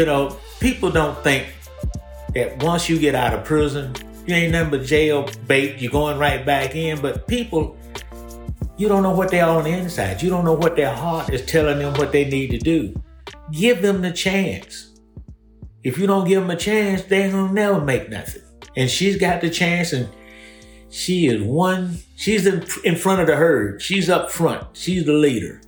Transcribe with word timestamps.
You 0.00 0.06
know, 0.06 0.38
people 0.60 0.90
don't 0.90 1.22
think 1.22 1.46
that 2.34 2.62
once 2.62 2.88
you 2.88 2.98
get 2.98 3.14
out 3.14 3.34
of 3.34 3.44
prison, 3.44 3.94
you 4.26 4.34
ain't 4.34 4.50
nothing 4.50 4.70
but 4.70 4.86
jail 4.86 5.28
bait. 5.46 5.78
You're 5.78 5.92
going 5.92 6.18
right 6.18 6.42
back 6.46 6.74
in. 6.74 7.02
But 7.02 7.28
people, 7.28 7.76
you 8.78 8.88
don't 8.88 9.02
know 9.02 9.14
what 9.14 9.30
they 9.30 9.42
are 9.42 9.58
on 9.58 9.64
the 9.64 9.70
inside. 9.72 10.22
You 10.22 10.30
don't 10.30 10.46
know 10.46 10.54
what 10.54 10.74
their 10.74 10.94
heart 10.94 11.28
is 11.28 11.44
telling 11.44 11.80
them 11.80 11.92
what 11.98 12.12
they 12.12 12.24
need 12.24 12.48
to 12.52 12.58
do. 12.58 12.98
Give 13.52 13.82
them 13.82 14.00
the 14.00 14.10
chance. 14.10 14.98
If 15.84 15.98
you 15.98 16.06
don't 16.06 16.26
give 16.26 16.40
them 16.40 16.50
a 16.50 16.56
chance, 16.56 17.02
they 17.02 17.24
ain't 17.24 17.34
gonna 17.34 17.52
never 17.52 17.82
make 17.82 18.08
nothing. 18.08 18.40
And 18.76 18.88
she's 18.88 19.18
got 19.18 19.42
the 19.42 19.50
chance, 19.50 19.92
and 19.92 20.08
she 20.88 21.26
is 21.26 21.42
one. 21.42 21.98
She's 22.16 22.46
in, 22.46 22.64
in 22.84 22.96
front 22.96 23.20
of 23.20 23.26
the 23.26 23.36
herd. 23.36 23.82
She's 23.82 24.08
up 24.08 24.30
front. 24.30 24.66
She's 24.72 25.04
the 25.04 25.12
leader. 25.12 25.60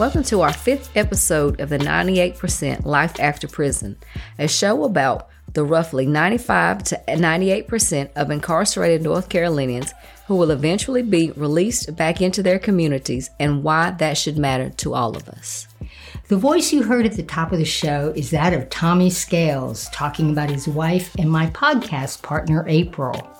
Welcome 0.00 0.22
to 0.24 0.40
our 0.40 0.52
fifth 0.54 0.96
episode 0.96 1.60
of 1.60 1.68
the 1.68 1.76
98% 1.76 2.86
Life 2.86 3.20
After 3.20 3.46
Prison, 3.46 3.98
a 4.38 4.48
show 4.48 4.84
about 4.84 5.28
the 5.52 5.62
roughly 5.62 6.06
95 6.06 6.84
to 6.84 7.02
98% 7.06 8.10
of 8.16 8.30
incarcerated 8.30 9.02
North 9.02 9.28
Carolinians 9.28 9.92
who 10.26 10.36
will 10.36 10.52
eventually 10.52 11.02
be 11.02 11.32
released 11.32 11.94
back 11.96 12.22
into 12.22 12.42
their 12.42 12.58
communities 12.58 13.28
and 13.38 13.62
why 13.62 13.90
that 13.90 14.16
should 14.16 14.38
matter 14.38 14.70
to 14.70 14.94
all 14.94 15.14
of 15.14 15.28
us. 15.28 15.68
The 16.28 16.38
voice 16.38 16.72
you 16.72 16.82
heard 16.82 17.04
at 17.04 17.12
the 17.12 17.22
top 17.22 17.52
of 17.52 17.58
the 17.58 17.66
show 17.66 18.14
is 18.16 18.30
that 18.30 18.54
of 18.54 18.70
Tommy 18.70 19.10
Scales 19.10 19.90
talking 19.90 20.30
about 20.30 20.48
his 20.48 20.66
wife 20.66 21.14
and 21.16 21.30
my 21.30 21.48
podcast 21.48 22.22
partner, 22.22 22.64
April. 22.66 23.30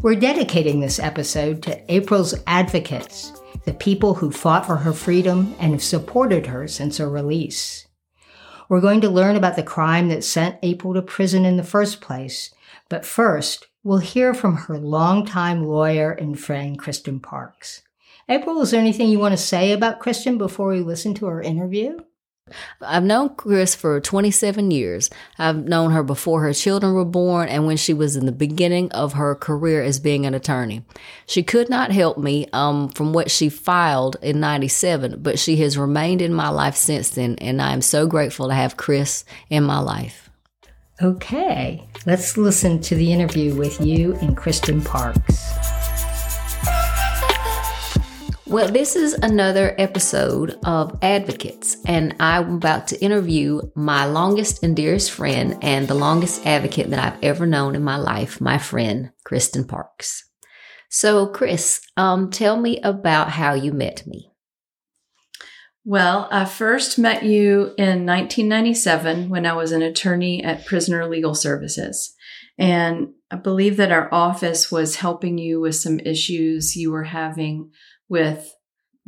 We're 0.00 0.16
dedicating 0.16 0.80
this 0.80 0.98
episode 0.98 1.62
to 1.62 1.94
April's 1.94 2.34
advocates 2.48 3.35
the 3.66 3.74
people 3.74 4.14
who 4.14 4.30
fought 4.30 4.64
for 4.64 4.76
her 4.76 4.92
freedom 4.92 5.54
and 5.58 5.72
have 5.72 5.82
supported 5.82 6.46
her 6.46 6.66
since 6.66 6.96
her 6.96 7.10
release. 7.10 7.86
We're 8.68 8.80
going 8.80 9.00
to 9.02 9.10
learn 9.10 9.36
about 9.36 9.56
the 9.56 9.62
crime 9.62 10.08
that 10.08 10.24
sent 10.24 10.58
April 10.62 10.94
to 10.94 11.02
prison 11.02 11.44
in 11.44 11.56
the 11.56 11.62
first 11.64 12.00
place, 12.00 12.54
but 12.88 13.04
first, 13.04 13.66
we'll 13.82 13.98
hear 13.98 14.34
from 14.34 14.56
her 14.56 14.78
longtime 14.78 15.64
lawyer 15.64 16.12
and 16.12 16.38
friend, 16.38 16.78
Kristen 16.78 17.20
Parks. 17.20 17.82
April, 18.28 18.60
is 18.62 18.70
there 18.70 18.80
anything 18.80 19.08
you 19.08 19.18
want 19.18 19.32
to 19.32 19.36
say 19.36 19.72
about 19.72 20.00
Kristen 20.00 20.38
before 20.38 20.68
we 20.68 20.80
listen 20.80 21.14
to 21.14 21.26
her 21.26 21.42
interview? 21.42 21.98
I've 22.80 23.02
known 23.02 23.34
Chris 23.34 23.74
for 23.74 24.00
27 24.00 24.70
years. 24.70 25.10
I've 25.36 25.64
known 25.64 25.90
her 25.90 26.04
before 26.04 26.42
her 26.42 26.52
children 26.52 26.94
were 26.94 27.04
born 27.04 27.48
and 27.48 27.66
when 27.66 27.76
she 27.76 27.92
was 27.92 28.14
in 28.14 28.26
the 28.26 28.32
beginning 28.32 28.92
of 28.92 29.14
her 29.14 29.34
career 29.34 29.82
as 29.82 29.98
being 29.98 30.26
an 30.26 30.34
attorney. 30.34 30.84
She 31.26 31.42
could 31.42 31.68
not 31.68 31.90
help 31.90 32.18
me 32.18 32.46
um, 32.52 32.88
from 32.90 33.12
what 33.12 33.30
she 33.32 33.48
filed 33.48 34.16
in 34.22 34.38
97, 34.38 35.22
but 35.22 35.40
she 35.40 35.56
has 35.56 35.76
remained 35.76 36.22
in 36.22 36.32
my 36.32 36.48
life 36.48 36.76
since 36.76 37.10
then, 37.10 37.34
and 37.38 37.60
I 37.60 37.72
am 37.72 37.82
so 37.82 38.06
grateful 38.06 38.48
to 38.48 38.54
have 38.54 38.76
Chris 38.76 39.24
in 39.50 39.64
my 39.64 39.80
life. 39.80 40.30
Okay, 41.02 41.86
let's 42.06 42.36
listen 42.36 42.80
to 42.82 42.94
the 42.94 43.12
interview 43.12 43.54
with 43.54 43.80
you 43.80 44.14
and 44.16 44.36
Kristen 44.36 44.80
Parks. 44.80 45.85
Well, 48.48 48.68
this 48.68 48.94
is 48.94 49.14
another 49.14 49.74
episode 49.76 50.56
of 50.64 50.96
Advocates, 51.02 51.78
and 51.84 52.14
I'm 52.20 52.54
about 52.54 52.86
to 52.88 53.04
interview 53.04 53.60
my 53.74 54.06
longest 54.06 54.62
and 54.62 54.76
dearest 54.76 55.10
friend 55.10 55.58
and 55.62 55.88
the 55.88 55.94
longest 55.94 56.46
advocate 56.46 56.90
that 56.90 57.04
I've 57.04 57.24
ever 57.24 57.44
known 57.44 57.74
in 57.74 57.82
my 57.82 57.96
life, 57.96 58.40
my 58.40 58.58
friend, 58.58 59.10
Kristen 59.24 59.66
Parks. 59.66 60.30
So, 60.88 61.26
Chris, 61.26 61.80
um, 61.96 62.30
tell 62.30 62.56
me 62.56 62.80
about 62.82 63.30
how 63.30 63.54
you 63.54 63.72
met 63.72 64.06
me. 64.06 64.30
Well, 65.84 66.28
I 66.30 66.44
first 66.44 67.00
met 67.00 67.24
you 67.24 67.74
in 67.76 68.06
1997 68.06 69.28
when 69.28 69.44
I 69.44 69.54
was 69.54 69.72
an 69.72 69.82
attorney 69.82 70.44
at 70.44 70.66
Prisoner 70.66 71.08
Legal 71.08 71.34
Services. 71.34 72.14
And 72.58 73.08
I 73.28 73.36
believe 73.36 73.76
that 73.78 73.90
our 73.90 74.08
office 74.14 74.70
was 74.70 74.96
helping 74.96 75.36
you 75.36 75.60
with 75.60 75.74
some 75.74 75.98
issues 75.98 76.76
you 76.76 76.92
were 76.92 77.04
having 77.04 77.72
with 78.08 78.54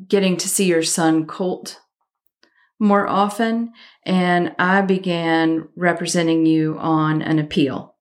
getting 0.06 0.36
to 0.36 0.48
see 0.48 0.64
your 0.64 0.82
son 0.82 1.26
Colt 1.26 1.80
more 2.78 3.08
often. 3.08 3.72
And 4.04 4.54
I 4.58 4.82
began 4.82 5.68
representing 5.76 6.46
you 6.46 6.78
on 6.78 7.22
an 7.22 7.38
appeal 7.38 7.96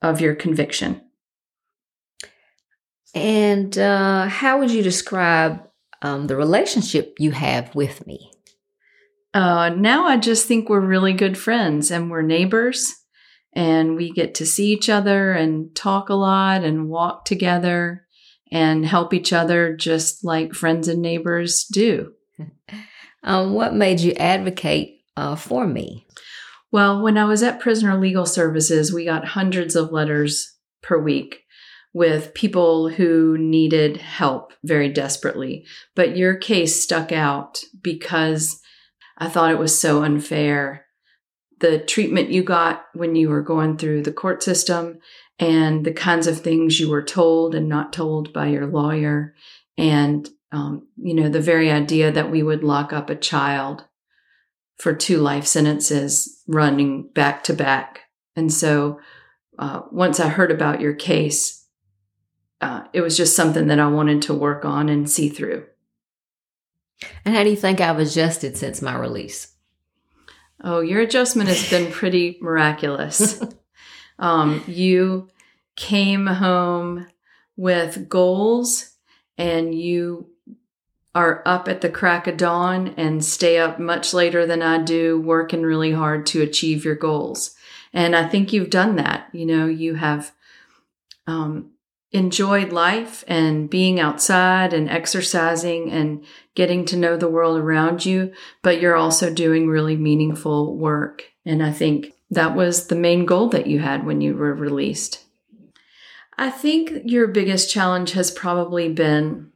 of 0.00 0.20
your 0.20 0.34
conviction. 0.34 1.02
And 3.14 3.76
uh, 3.78 4.26
how 4.26 4.58
would 4.58 4.70
you 4.70 4.82
describe 4.82 5.62
um, 6.02 6.26
the 6.26 6.36
relationship 6.36 7.16
you 7.18 7.30
have 7.32 7.74
with 7.74 8.06
me? 8.06 8.30
Uh, 9.32 9.70
now 9.70 10.06
I 10.06 10.16
just 10.16 10.46
think 10.46 10.68
we're 10.68 10.80
really 10.80 11.12
good 11.12 11.36
friends 11.36 11.90
and 11.90 12.10
we're 12.10 12.22
neighbors 12.22 12.94
and 13.54 13.96
we 13.96 14.10
get 14.10 14.34
to 14.36 14.46
see 14.46 14.68
each 14.72 14.88
other 14.88 15.32
and 15.32 15.74
talk 15.74 16.08
a 16.08 16.14
lot 16.14 16.64
and 16.64 16.88
walk 16.88 17.24
together 17.24 18.05
and 18.50 18.86
help 18.86 19.12
each 19.12 19.32
other 19.32 19.76
just 19.76 20.24
like 20.24 20.54
friends 20.54 20.88
and 20.88 21.02
neighbors 21.02 21.64
do. 21.64 22.12
Um, 23.26 23.54
what 23.54 23.74
made 23.74 23.98
you 23.98 24.12
advocate 24.12 25.00
uh, 25.16 25.34
for 25.34 25.66
me? 25.66 26.06
Well, 26.70 27.02
when 27.02 27.18
I 27.18 27.24
was 27.24 27.42
at 27.42 27.58
Prisoner 27.58 27.98
Legal 27.98 28.24
Services, 28.24 28.92
we 28.92 29.04
got 29.04 29.24
hundreds 29.24 29.74
of 29.74 29.90
letters 29.90 30.56
per 30.80 30.96
week 30.96 31.42
with 31.92 32.34
people 32.34 32.90
who 32.90 33.36
needed 33.38 33.96
help 33.96 34.52
very 34.62 34.88
desperately. 34.88 35.64
But 35.94 36.16
your 36.16 36.36
case 36.36 36.82
stuck 36.82 37.10
out 37.10 37.62
because 37.82 38.60
I 39.18 39.28
thought 39.28 39.50
it 39.50 39.58
was 39.58 39.76
so 39.76 40.02
unfair. 40.02 40.84
The 41.60 41.78
treatment 41.78 42.30
you 42.30 42.42
got 42.42 42.84
when 42.92 43.16
you 43.16 43.30
were 43.30 43.42
going 43.42 43.78
through 43.78 44.02
the 44.02 44.12
court 44.12 44.42
system 44.42 44.98
and 45.38 45.84
the 45.84 45.92
kinds 45.92 46.26
of 46.26 46.40
things 46.40 46.80
you 46.80 46.90
were 46.90 47.02
told 47.02 47.54
and 47.54 47.68
not 47.68 47.92
told 47.92 48.32
by 48.32 48.46
your 48.46 48.66
lawyer. 48.66 49.34
And, 49.76 50.28
um, 50.52 50.86
you 50.96 51.14
know, 51.14 51.28
the 51.28 51.40
very 51.40 51.70
idea 51.70 52.10
that 52.10 52.30
we 52.30 52.42
would 52.42 52.64
lock 52.64 52.92
up 52.92 53.10
a 53.10 53.16
child 53.16 53.84
for 54.78 54.94
two 54.94 55.18
life 55.18 55.46
sentences 55.46 56.42
running 56.46 57.08
back 57.08 57.44
to 57.44 57.54
back. 57.54 58.00
And 58.34 58.52
so 58.52 59.00
uh, 59.58 59.82
once 59.90 60.20
I 60.20 60.28
heard 60.28 60.50
about 60.50 60.80
your 60.80 60.94
case, 60.94 61.66
uh, 62.60 62.84
it 62.92 63.02
was 63.02 63.16
just 63.16 63.36
something 63.36 63.66
that 63.66 63.78
I 63.78 63.88
wanted 63.88 64.22
to 64.22 64.34
work 64.34 64.64
on 64.64 64.88
and 64.88 65.10
see 65.10 65.28
through. 65.28 65.66
And 67.24 67.34
how 67.34 67.44
do 67.44 67.50
you 67.50 67.56
think 67.56 67.80
I've 67.80 67.98
adjusted 67.98 68.56
since 68.56 68.80
my 68.80 68.96
release? 68.96 69.52
Oh, 70.64 70.80
your 70.80 71.02
adjustment 71.02 71.50
has 71.50 71.68
been 71.68 71.92
pretty 71.92 72.38
miraculous. 72.40 73.42
Um, 74.18 74.62
you 74.66 75.28
came 75.76 76.26
home 76.26 77.06
with 77.56 78.08
goals 78.08 78.96
and 79.38 79.74
you 79.74 80.28
are 81.14 81.42
up 81.46 81.68
at 81.68 81.80
the 81.80 81.88
crack 81.88 82.26
of 82.26 82.36
dawn 82.36 82.94
and 82.98 83.24
stay 83.24 83.58
up 83.58 83.78
much 83.78 84.12
later 84.12 84.46
than 84.46 84.60
I 84.62 84.82
do, 84.82 85.18
working 85.18 85.62
really 85.62 85.92
hard 85.92 86.26
to 86.26 86.42
achieve 86.42 86.84
your 86.84 86.94
goals. 86.94 87.54
And 87.92 88.14
I 88.14 88.28
think 88.28 88.52
you've 88.52 88.68
done 88.68 88.96
that. 88.96 89.28
You 89.32 89.46
know, 89.46 89.66
you 89.66 89.94
have 89.94 90.32
um, 91.26 91.70
enjoyed 92.12 92.72
life 92.72 93.24
and 93.26 93.70
being 93.70 93.98
outside 93.98 94.74
and 94.74 94.90
exercising 94.90 95.90
and 95.90 96.24
getting 96.54 96.84
to 96.86 96.96
know 96.96 97.16
the 97.16 97.30
world 97.30 97.58
around 97.58 98.04
you, 98.04 98.32
but 98.62 98.80
you're 98.80 98.96
also 98.96 99.32
doing 99.32 99.68
really 99.68 99.96
meaningful 99.96 100.76
work. 100.76 101.24
And 101.46 101.62
I 101.62 101.72
think 101.72 102.12
that 102.30 102.54
was 102.54 102.86
the 102.86 102.96
main 102.96 103.24
goal 103.24 103.48
that 103.50 103.66
you 103.66 103.78
had 103.78 104.04
when 104.04 104.20
you 104.20 104.34
were 104.34 104.54
released. 104.54 105.24
I 106.38 106.50
think 106.50 106.92
your 107.04 107.28
biggest 107.28 107.70
challenge 107.70 108.12
has 108.12 108.30
probably 108.30 108.92
been 108.92 109.52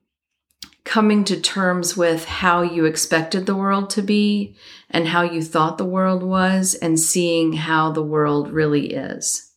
coming 0.84 1.24
to 1.24 1.40
terms 1.40 1.96
with 1.96 2.24
how 2.24 2.62
you 2.62 2.84
expected 2.84 3.46
the 3.46 3.54
world 3.54 3.90
to 3.90 4.02
be 4.02 4.56
and 4.88 5.08
how 5.08 5.22
you 5.22 5.42
thought 5.42 5.78
the 5.78 5.84
world 5.84 6.22
was 6.22 6.74
and 6.74 6.98
seeing 6.98 7.52
how 7.52 7.92
the 7.92 8.02
world 8.02 8.50
really 8.50 8.94
is. 8.94 9.52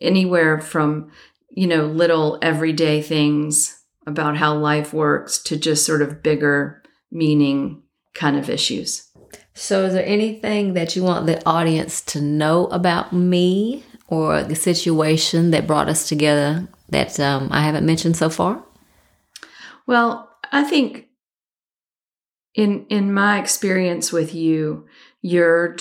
Anywhere 0.00 0.60
from, 0.60 1.10
you 1.50 1.66
know, 1.66 1.86
little 1.86 2.38
everyday 2.42 3.00
things 3.02 3.82
about 4.06 4.36
how 4.36 4.54
life 4.54 4.92
works 4.92 5.42
to 5.42 5.56
just 5.56 5.84
sort 5.84 6.02
of 6.02 6.22
bigger 6.22 6.82
meaning 7.10 7.82
kind 8.14 8.36
of 8.36 8.50
issues. 8.50 9.07
So, 9.58 9.86
is 9.86 9.92
there 9.92 10.06
anything 10.06 10.74
that 10.74 10.94
you 10.94 11.02
want 11.02 11.26
the 11.26 11.44
audience 11.44 12.00
to 12.02 12.20
know 12.20 12.66
about 12.68 13.12
me 13.12 13.84
or 14.06 14.44
the 14.44 14.54
situation 14.54 15.50
that 15.50 15.66
brought 15.66 15.88
us 15.88 16.08
together 16.08 16.68
that 16.90 17.18
um, 17.18 17.48
I 17.50 17.62
haven't 17.62 17.84
mentioned 17.84 18.16
so 18.16 18.30
far? 18.30 18.64
Well, 19.84 20.30
I 20.52 20.62
think 20.62 21.08
in 22.54 22.86
in 22.88 23.12
my 23.12 23.40
experience 23.40 24.12
with 24.12 24.32
you, 24.32 24.86
your 25.22 25.76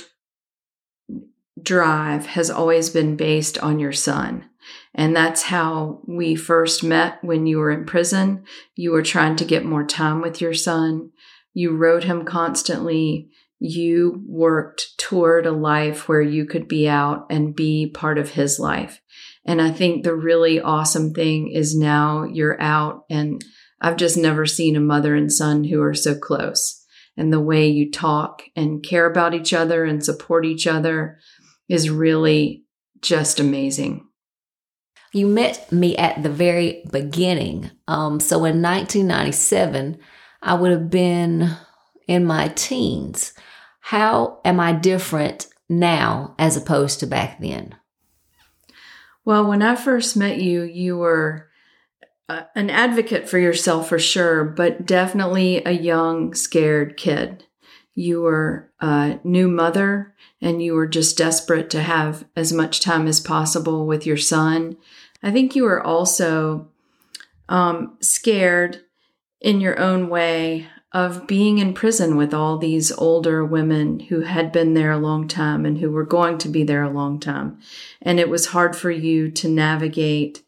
drive 1.61 2.25
has 2.25 2.49
always 2.49 2.89
been 2.89 3.15
based 3.15 3.59
on 3.59 3.77
your 3.77 3.93
son. 3.93 4.49
And 4.95 5.15
that's 5.15 5.43
how 5.43 6.01
we 6.07 6.35
first 6.35 6.83
met 6.83 7.23
when 7.23 7.45
you 7.45 7.59
were 7.59 7.71
in 7.71 7.85
prison. 7.85 8.43
You 8.75 8.91
were 8.91 9.03
trying 9.03 9.35
to 9.35 9.45
get 9.45 9.63
more 9.63 9.85
time 9.85 10.19
with 10.19 10.41
your 10.41 10.55
son. 10.55 11.11
You 11.53 11.75
wrote 11.75 12.05
him 12.05 12.25
constantly. 12.25 13.29
You 13.59 14.23
worked 14.27 14.97
toward 14.97 15.45
a 15.45 15.51
life 15.51 16.07
where 16.07 16.21
you 16.21 16.45
could 16.45 16.67
be 16.67 16.87
out 16.87 17.25
and 17.29 17.55
be 17.55 17.89
part 17.89 18.17
of 18.17 18.31
his 18.31 18.59
life. 18.59 19.01
And 19.45 19.61
I 19.61 19.71
think 19.71 20.03
the 20.03 20.15
really 20.15 20.59
awesome 20.59 21.13
thing 21.13 21.49
is 21.49 21.75
now 21.75 22.23
you're 22.23 22.61
out 22.61 23.05
and 23.09 23.43
I've 23.79 23.97
just 23.97 24.17
never 24.17 24.45
seen 24.45 24.75
a 24.75 24.81
mother 24.81 25.15
and 25.15 25.31
son 25.31 25.63
who 25.63 25.81
are 25.81 25.93
so 25.93 26.15
close. 26.15 26.83
And 27.15 27.33
the 27.33 27.39
way 27.39 27.67
you 27.67 27.89
talk 27.89 28.43
and 28.55 28.83
care 28.83 29.09
about 29.09 29.33
each 29.33 29.53
other 29.53 29.85
and 29.85 30.03
support 30.03 30.45
each 30.45 30.67
other 30.67 31.17
is 31.67 31.89
really 31.89 32.65
just 33.01 33.39
amazing. 33.39 34.05
You 35.13 35.27
met 35.27 35.71
me 35.71 35.95
at 35.97 36.21
the 36.21 36.29
very 36.29 36.83
beginning. 36.91 37.71
Um, 37.87 38.19
so 38.19 38.37
in 38.37 38.61
1997, 38.61 39.97
I 40.41 40.53
would 40.53 40.71
have 40.71 40.89
been 40.89 41.55
in 42.07 42.25
my 42.25 42.49
teens. 42.49 43.33
How 43.79 44.39
am 44.43 44.59
I 44.59 44.73
different 44.73 45.47
now 45.69 46.35
as 46.39 46.57
opposed 46.57 46.99
to 47.01 47.07
back 47.07 47.39
then? 47.39 47.75
Well, 49.25 49.47
when 49.47 49.61
I 49.61 49.75
first 49.75 50.15
met 50.15 50.39
you, 50.39 50.63
you 50.63 50.97
were 50.97 51.49
uh, 52.29 52.43
an 52.55 52.69
advocate 52.69 53.29
for 53.29 53.37
yourself 53.37 53.89
for 53.89 53.99
sure, 53.99 54.43
but 54.43 54.85
definitely 54.85 55.63
a 55.65 55.71
young, 55.71 56.33
scared 56.33 56.97
kid. 56.97 57.45
You 57.93 58.21
were 58.21 58.71
a 58.79 59.19
new 59.23 59.47
mother 59.47 60.13
and 60.41 60.61
you 60.61 60.73
were 60.73 60.87
just 60.87 61.17
desperate 61.17 61.69
to 61.71 61.81
have 61.81 62.25
as 62.35 62.53
much 62.53 62.81
time 62.81 63.07
as 63.07 63.19
possible 63.19 63.85
with 63.85 64.05
your 64.05 64.17
son. 64.17 64.77
I 65.23 65.31
think 65.31 65.55
you 65.55 65.63
were 65.63 65.81
also 65.81 66.69
um, 67.49 67.97
scared 68.01 68.81
in 69.41 69.61
your 69.61 69.79
own 69.79 70.09
way 70.09 70.67
of 70.93 71.27
being 71.27 71.57
in 71.57 71.73
prison 71.73 72.15
with 72.15 72.33
all 72.33 72.57
these 72.57 72.91
older 72.93 73.43
women 73.43 73.99
who 73.99 74.21
had 74.21 74.51
been 74.51 74.73
there 74.73 74.91
a 74.91 74.97
long 74.97 75.27
time 75.27 75.65
and 75.65 75.77
who 75.79 75.91
were 75.91 76.05
going 76.05 76.37
to 76.37 76.47
be 76.47 76.63
there 76.63 76.83
a 76.83 76.89
long 76.89 77.19
time. 77.19 77.59
And 78.01 78.19
it 78.19 78.29
was 78.29 78.47
hard 78.47 78.75
for 78.75 78.89
you 78.89 79.29
to 79.31 79.49
navigate 79.49 80.43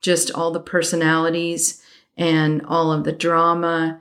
just 0.00 0.30
all 0.32 0.50
the 0.50 0.60
personalities 0.60 1.82
and 2.16 2.64
all 2.66 2.90
of 2.90 3.04
the 3.04 3.12
drama 3.12 4.00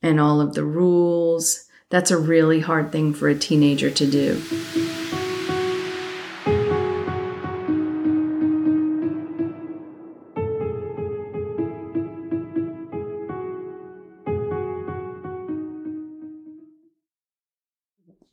and 0.00 0.20
all 0.20 0.40
of 0.40 0.54
the 0.54 0.64
rules. 0.64 1.68
That's 1.90 2.10
a 2.10 2.18
really 2.18 2.60
hard 2.60 2.92
thing 2.92 3.12
for 3.12 3.28
a 3.28 3.34
teenager 3.34 3.90
to 3.90 4.10
do. 4.10 5.01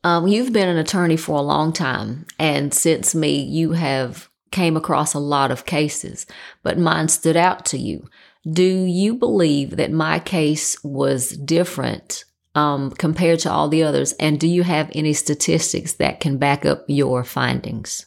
Um, 0.03 0.27
you've 0.27 0.53
been 0.53 0.69
an 0.69 0.77
attorney 0.77 1.17
for 1.17 1.37
a 1.37 1.41
long 1.41 1.73
time, 1.73 2.25
and 2.37 2.73
since 2.73 3.13
me, 3.13 3.41
you 3.41 3.73
have 3.73 4.29
came 4.51 4.77
across 4.77 5.13
a 5.13 5.19
lot 5.19 5.51
of 5.51 5.65
cases, 5.65 6.25
but 6.63 6.77
mine 6.77 7.09
stood 7.09 7.35
out 7.35 7.65
to 7.65 7.77
you. 7.77 8.09
Do 8.49 8.63
you 8.63 9.13
believe 9.13 9.75
that 9.75 9.91
my 9.91 10.19
case 10.19 10.81
was 10.83 11.31
different 11.31 12.23
um, 12.55 12.91
compared 12.91 13.39
to 13.39 13.51
all 13.51 13.67
the 13.67 13.83
others? 13.83 14.13
And 14.13 14.39
do 14.39 14.47
you 14.47 14.63
have 14.63 14.89
any 14.93 15.13
statistics 15.13 15.93
that 15.93 16.21
can 16.21 16.37
back 16.37 16.65
up 16.65 16.85
your 16.87 17.23
findings? 17.23 18.05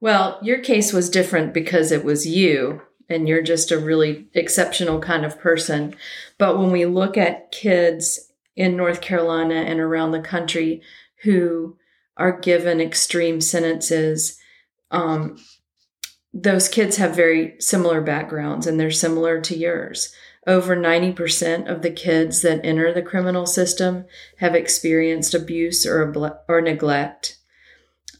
Well, 0.00 0.38
your 0.42 0.58
case 0.58 0.92
was 0.92 1.08
different 1.10 1.54
because 1.54 1.92
it 1.92 2.04
was 2.04 2.26
you, 2.26 2.82
and 3.08 3.28
you're 3.28 3.42
just 3.42 3.70
a 3.70 3.78
really 3.78 4.26
exceptional 4.34 5.00
kind 5.00 5.24
of 5.24 5.38
person. 5.38 5.94
But 6.36 6.58
when 6.58 6.72
we 6.72 6.84
look 6.86 7.16
at 7.16 7.52
kids 7.52 8.29
in 8.60 8.76
North 8.76 9.00
Carolina 9.00 9.54
and 9.54 9.80
around 9.80 10.10
the 10.10 10.20
country 10.20 10.82
who 11.22 11.78
are 12.18 12.38
given 12.38 12.78
extreme 12.78 13.40
sentences. 13.40 14.38
Um, 14.90 15.38
those 16.34 16.68
kids 16.68 16.98
have 16.98 17.16
very 17.16 17.58
similar 17.58 18.02
backgrounds 18.02 18.66
and 18.66 18.78
they're 18.78 18.90
similar 18.90 19.40
to 19.40 19.56
yours. 19.56 20.12
Over 20.46 20.76
90% 20.76 21.70
of 21.70 21.80
the 21.80 21.90
kids 21.90 22.42
that 22.42 22.60
enter 22.62 22.92
the 22.92 23.00
criminal 23.00 23.46
system 23.46 24.04
have 24.36 24.54
experienced 24.54 25.32
abuse 25.32 25.86
or, 25.86 26.36
or 26.46 26.60
neglect. 26.60 27.38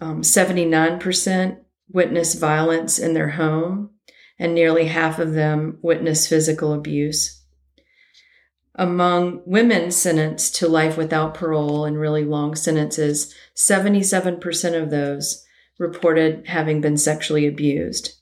Um, 0.01 0.23
79% 0.23 1.59
witness 1.93 2.35
violence 2.35 2.99
in 2.99 3.13
their 3.13 3.31
home, 3.31 3.91
and 4.39 4.55
nearly 4.55 4.87
half 4.87 5.19
of 5.19 5.35
them 5.35 5.79
witness 5.83 6.27
physical 6.27 6.73
abuse 6.73 7.40
among 8.75 9.43
women 9.45 9.91
sentenced 9.91 10.55
to 10.57 10.69
life 10.69 10.97
without 10.97 11.35
parole 11.35 11.85
and 11.85 11.99
really 11.99 12.25
long 12.25 12.55
sentences, 12.55 13.35
77% 13.57 14.81
of 14.81 14.91
those 14.91 15.45
reported 15.79 16.47
having 16.47 16.81
been 16.81 16.97
sexually 16.97 17.47
abused. 17.47 18.21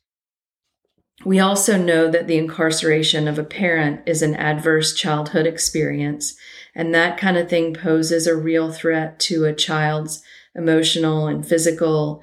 We 1.24 1.40
also 1.40 1.76
know 1.76 2.08
that 2.10 2.28
the 2.28 2.38
incarceration 2.38 3.26
of 3.26 3.38
a 3.38 3.44
parent 3.44 4.02
is 4.06 4.22
an 4.22 4.36
adverse 4.36 4.94
childhood 4.94 5.46
experience, 5.46 6.36
and 6.74 6.94
that 6.94 7.18
kind 7.18 7.36
of 7.36 7.48
thing 7.48 7.74
poses 7.74 8.26
a 8.26 8.36
real 8.36 8.70
threat 8.70 9.18
to 9.20 9.44
a 9.44 9.52
child's 9.52 10.22
emotional 10.54 11.26
and 11.26 11.46
physical 11.46 12.22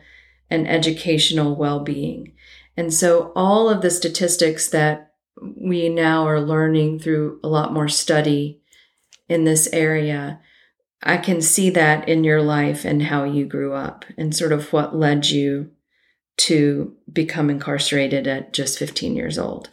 and 0.50 0.68
educational 0.68 1.56
well 1.56 1.82
being. 1.82 2.34
And 2.78 2.94
so, 2.94 3.34
all 3.36 3.70
of 3.70 3.82
the 3.82 3.92
statistics 3.92 4.70
that 4.70 5.12
we 5.42 5.90
now 5.90 6.28
are 6.28 6.40
learning 6.40 7.00
through 7.00 7.40
a 7.44 7.48
lot 7.48 7.74
more 7.74 7.90
study 7.90 8.62
in 9.28 9.44
this 9.44 9.68
area. 9.74 10.40
I 11.04 11.18
can 11.18 11.42
see 11.42 11.70
that 11.72 12.08
in 12.08 12.24
your 12.24 12.42
life 12.42 12.86
and 12.86 13.04
how 13.04 13.24
you 13.24 13.46
grew 13.46 13.74
up 13.74 14.06
and 14.18 14.36
sort 14.36 14.52
of 14.52 14.72
what 14.72 14.96
led 14.96 15.28
you 15.28 15.72
to 16.38 16.96
become 17.12 17.50
incarcerated 17.50 18.28
at 18.28 18.54
just 18.54 18.80
15 18.80 19.16
years 19.16 19.38
old. 19.38 19.70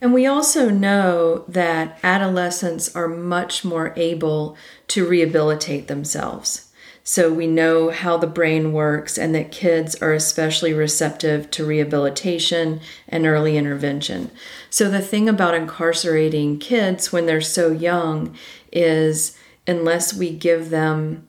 And 0.00 0.12
we 0.12 0.26
also 0.26 0.68
know 0.68 1.44
that 1.48 1.98
adolescents 2.02 2.94
are 2.94 3.08
much 3.08 3.64
more 3.64 3.94
able 3.96 4.56
to 4.88 5.06
rehabilitate 5.06 5.88
themselves. 5.88 6.70
So 7.06 7.30
we 7.30 7.46
know 7.46 7.90
how 7.90 8.16
the 8.16 8.26
brain 8.26 8.72
works 8.72 9.18
and 9.18 9.34
that 9.34 9.52
kids 9.52 9.94
are 9.96 10.14
especially 10.14 10.72
receptive 10.72 11.50
to 11.50 11.66
rehabilitation 11.66 12.80
and 13.06 13.26
early 13.26 13.58
intervention. 13.58 14.30
So 14.70 14.90
the 14.90 15.02
thing 15.02 15.28
about 15.28 15.54
incarcerating 15.54 16.58
kids 16.58 17.12
when 17.12 17.26
they're 17.26 17.42
so 17.42 17.70
young 17.70 18.34
is 18.72 19.36
unless 19.66 20.14
we 20.14 20.30
give 20.30 20.70
them 20.70 21.28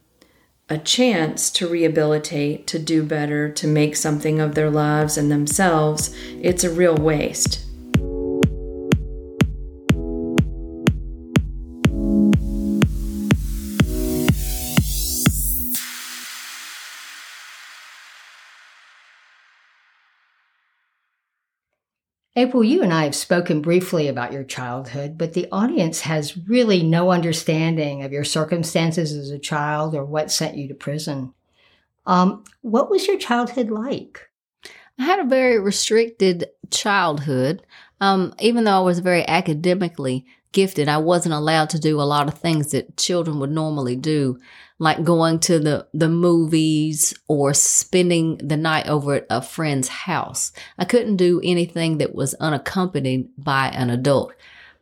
a 0.70 0.78
chance 0.78 1.50
to 1.52 1.68
rehabilitate, 1.68 2.68
to 2.68 2.80
do 2.80 3.04
better, 3.04 3.52
to 3.52 3.68
make 3.68 3.98
something 3.98 4.40
of 4.40 4.56
their 4.56 4.72
lives 4.72 5.18
and 5.18 5.30
themselves, 5.30 6.16
it's 6.42 6.64
a 6.64 6.74
real 6.74 6.96
waste. 6.96 7.65
April, 22.38 22.64
you 22.64 22.84
and 22.84 22.94
I 22.94 23.06
have 23.06 23.16
spoken 23.16 23.62
briefly 23.62 24.10
about 24.10 24.34
your 24.34 24.44
childhood, 24.44 25.18
but 25.18 25.34
the 25.34 25.48
audience 25.54 26.02
has 26.02 26.38
really 26.38 26.84
no 26.84 27.12
understanding 27.12 28.04
of 28.04 28.12
your 28.12 28.26
circumstances 28.26 29.14
as 29.14 29.30
a 29.30 29.40
child 29.40 29.96
or 29.96 30.04
what 30.04 30.32
sent 30.32 30.58
you 30.58 30.68
to 30.68 30.74
prison. 30.74 31.34
Um, 32.06 32.44
what 32.62 32.90
was 32.90 33.08
your 33.08 33.18
childhood 33.18 33.72
like? 33.72 34.30
I 35.00 35.04
had 35.04 35.20
a 35.20 35.30
very 35.30 35.60
restricted 35.60 36.48
childhood. 36.72 37.66
Um, 38.02 38.34
even 38.40 38.66
though 38.66 38.78
I 38.78 38.82
was 38.82 39.00
very 39.00 39.26
academically 39.28 40.26
gifted, 40.56 40.88
I 40.88 40.98
wasn't 40.98 41.36
allowed 41.36 41.70
to 41.72 41.80
do 41.80 42.02
a 42.02 42.04
lot 42.04 42.28
of 42.28 42.40
things 42.40 42.72
that 42.72 42.98
children 42.98 43.40
would 43.40 43.52
normally 43.52 43.96
do 43.96 44.40
like 44.80 45.04
going 45.04 45.40
to 45.40 45.60
the, 45.60 45.88
the 45.94 46.10
movies 46.10 47.14
or 47.28 47.54
spending 47.54 48.38
the 48.38 48.58
night 48.58 48.88
over 48.88 49.16
at 49.16 49.28
a 49.30 49.42
friend's 49.42 49.88
house. 49.88 50.52
I 50.78 50.86
couldn't 50.86 51.18
do 51.18 51.40
anything 51.44 52.00
that 52.00 52.16
was 52.16 52.34
unaccompanied 52.36 53.30
by 53.38 53.68
an 53.68 53.90
adult. 53.90 54.34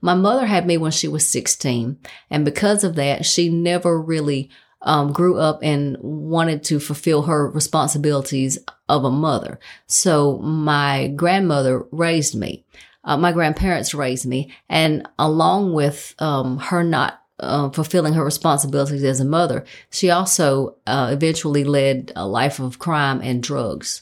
My 0.01 0.13
mother 0.13 0.45
had 0.45 0.65
me 0.65 0.77
when 0.77 0.91
she 0.91 1.07
was 1.07 1.27
16, 1.27 1.97
and 2.29 2.45
because 2.45 2.83
of 2.83 2.95
that, 2.95 3.25
she 3.25 3.49
never 3.49 4.01
really 4.01 4.49
um, 4.81 5.13
grew 5.13 5.37
up 5.37 5.59
and 5.63 5.95
wanted 6.01 6.63
to 6.65 6.79
fulfill 6.79 7.23
her 7.23 7.49
responsibilities 7.49 8.57
of 8.89 9.05
a 9.05 9.11
mother. 9.11 9.59
So 9.87 10.39
my 10.39 11.07
grandmother 11.07 11.85
raised 11.91 12.35
me. 12.35 12.65
Uh, 13.03 13.17
my 13.17 13.31
grandparents 13.31 13.93
raised 13.93 14.25
me, 14.25 14.51
and 14.69 15.07
along 15.19 15.73
with 15.73 16.15
um, 16.19 16.57
her 16.57 16.83
not 16.83 17.21
uh, 17.39 17.69
fulfilling 17.69 18.13
her 18.13 18.23
responsibilities 18.23 19.03
as 19.03 19.19
a 19.19 19.25
mother, 19.25 19.65
she 19.89 20.09
also 20.09 20.77
uh, 20.87 21.09
eventually 21.11 21.63
led 21.63 22.11
a 22.15 22.25
life 22.25 22.59
of 22.59 22.79
crime 22.79 23.19
and 23.21 23.43
drugs. 23.43 24.01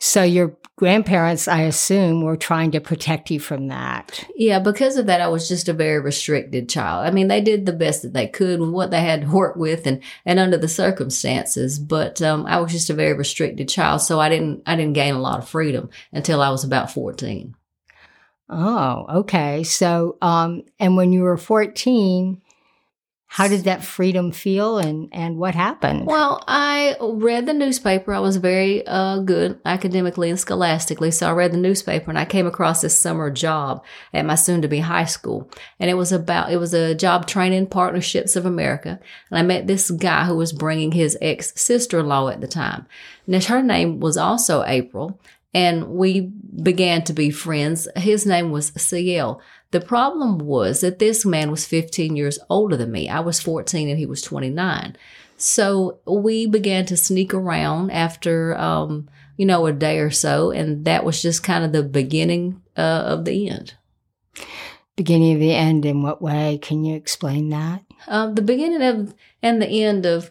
So 0.00 0.22
your 0.22 0.56
grandparents, 0.76 1.48
I 1.48 1.62
assume, 1.62 2.22
were 2.22 2.36
trying 2.36 2.70
to 2.72 2.80
protect 2.80 3.30
you 3.32 3.40
from 3.40 3.66
that. 3.68 4.24
Yeah, 4.36 4.60
because 4.60 4.96
of 4.96 5.06
that, 5.06 5.20
I 5.20 5.26
was 5.26 5.48
just 5.48 5.68
a 5.68 5.72
very 5.72 5.98
restricted 5.98 6.68
child. 6.68 7.04
I 7.04 7.10
mean, 7.10 7.26
they 7.26 7.40
did 7.40 7.66
the 7.66 7.72
best 7.72 8.02
that 8.02 8.12
they 8.12 8.28
could 8.28 8.60
with 8.60 8.70
what 8.70 8.92
they 8.92 9.00
had 9.00 9.22
to 9.22 9.28
work 9.28 9.56
with 9.56 9.86
and, 9.86 10.00
and 10.24 10.38
under 10.38 10.56
the 10.56 10.68
circumstances. 10.68 11.80
But 11.80 12.22
um, 12.22 12.46
I 12.46 12.60
was 12.60 12.70
just 12.70 12.90
a 12.90 12.94
very 12.94 13.14
restricted 13.14 13.68
child, 13.68 14.02
so 14.02 14.20
I 14.20 14.28
didn't 14.28 14.62
I 14.66 14.76
didn't 14.76 14.92
gain 14.92 15.14
a 15.14 15.20
lot 15.20 15.40
of 15.40 15.48
freedom 15.48 15.90
until 16.12 16.42
I 16.42 16.50
was 16.50 16.62
about 16.62 16.92
fourteen. 16.92 17.56
Oh, 18.48 19.06
okay. 19.20 19.62
So, 19.62 20.16
um, 20.22 20.62
and 20.78 20.96
when 20.96 21.12
you 21.12 21.22
were 21.22 21.36
fourteen, 21.36 22.40
how 23.30 23.46
did 23.46 23.64
that 23.64 23.84
freedom 23.84 24.32
feel 24.32 24.78
and, 24.78 25.10
and 25.12 25.36
what 25.36 25.54
happened? 25.54 26.06
Well, 26.06 26.42
I 26.48 26.96
read 26.98 27.44
the 27.44 27.52
newspaper. 27.52 28.14
I 28.14 28.20
was 28.20 28.38
very 28.38 28.86
uh, 28.86 29.18
good 29.18 29.60
academically 29.66 30.30
and 30.30 30.40
scholastically. 30.40 31.10
So 31.10 31.28
I 31.28 31.32
read 31.32 31.52
the 31.52 31.58
newspaper 31.58 32.10
and 32.10 32.18
I 32.18 32.24
came 32.24 32.46
across 32.46 32.80
this 32.80 32.98
summer 32.98 33.30
job 33.30 33.84
at 34.14 34.24
my 34.24 34.34
soon 34.34 34.62
to 34.62 34.68
be 34.68 34.78
high 34.78 35.04
school. 35.04 35.50
And 35.78 35.90
it 35.90 35.94
was 35.94 36.10
about, 36.10 36.50
it 36.50 36.56
was 36.56 36.72
a 36.72 36.94
job 36.94 37.26
training 37.26 37.66
partnerships 37.66 38.34
of 38.34 38.46
America. 38.46 38.98
And 39.28 39.38
I 39.38 39.42
met 39.42 39.66
this 39.66 39.90
guy 39.90 40.24
who 40.24 40.34
was 40.34 40.54
bringing 40.54 40.92
his 40.92 41.18
ex 41.20 41.52
sister 41.60 42.00
in 42.00 42.06
law 42.06 42.30
at 42.30 42.40
the 42.40 42.48
time. 42.48 42.86
Now, 43.26 43.42
her 43.42 43.62
name 43.62 44.00
was 44.00 44.16
also 44.16 44.64
April. 44.64 45.20
And 45.54 45.88
we 45.88 46.20
began 46.62 47.02
to 47.04 47.12
be 47.12 47.30
friends. 47.30 47.88
His 47.96 48.26
name 48.26 48.50
was 48.50 48.72
CL. 48.76 49.40
The 49.70 49.80
problem 49.80 50.38
was 50.38 50.80
that 50.80 50.98
this 50.98 51.24
man 51.24 51.50
was 51.50 51.66
15 51.66 52.16
years 52.16 52.38
older 52.48 52.76
than 52.76 52.92
me. 52.92 53.08
I 53.08 53.20
was 53.20 53.40
14 53.40 53.88
and 53.88 53.98
he 53.98 54.06
was 54.06 54.22
29. 54.22 54.96
So 55.36 56.00
we 56.06 56.46
began 56.46 56.84
to 56.86 56.96
sneak 56.96 57.32
around 57.32 57.90
after, 57.90 58.56
um, 58.58 59.08
you 59.36 59.46
know, 59.46 59.66
a 59.66 59.72
day 59.72 59.98
or 59.98 60.10
so. 60.10 60.50
And 60.50 60.84
that 60.84 61.04
was 61.04 61.22
just 61.22 61.42
kind 61.42 61.64
of 61.64 61.72
the 61.72 61.82
beginning 61.82 62.62
uh, 62.76 63.04
of 63.06 63.24
the 63.24 63.48
end. 63.48 63.74
Beginning 64.96 65.34
of 65.34 65.40
the 65.40 65.54
end 65.54 65.86
in 65.86 66.02
what 66.02 66.20
way? 66.20 66.58
Can 66.60 66.84
you 66.84 66.96
explain 66.96 67.50
that? 67.50 67.84
Uh, 68.06 68.32
the 68.32 68.42
beginning 68.42 68.82
of 68.82 69.14
and 69.42 69.62
the 69.62 69.68
end 69.68 70.06
of 70.06 70.30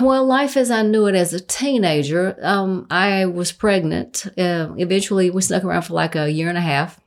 well, 0.00 0.24
life 0.24 0.56
as 0.56 0.70
I 0.70 0.82
knew 0.82 1.06
it 1.06 1.14
as 1.14 1.32
a 1.32 1.40
teenager, 1.40 2.36
um, 2.42 2.86
I 2.90 3.26
was 3.26 3.52
pregnant. 3.52 4.26
Uh, 4.36 4.74
eventually, 4.76 5.30
we 5.30 5.42
snuck 5.42 5.64
around 5.64 5.82
for 5.82 5.94
like 5.94 6.16
a 6.16 6.30
year 6.30 6.48
and 6.48 6.58
a 6.58 6.62
half. 6.62 7.00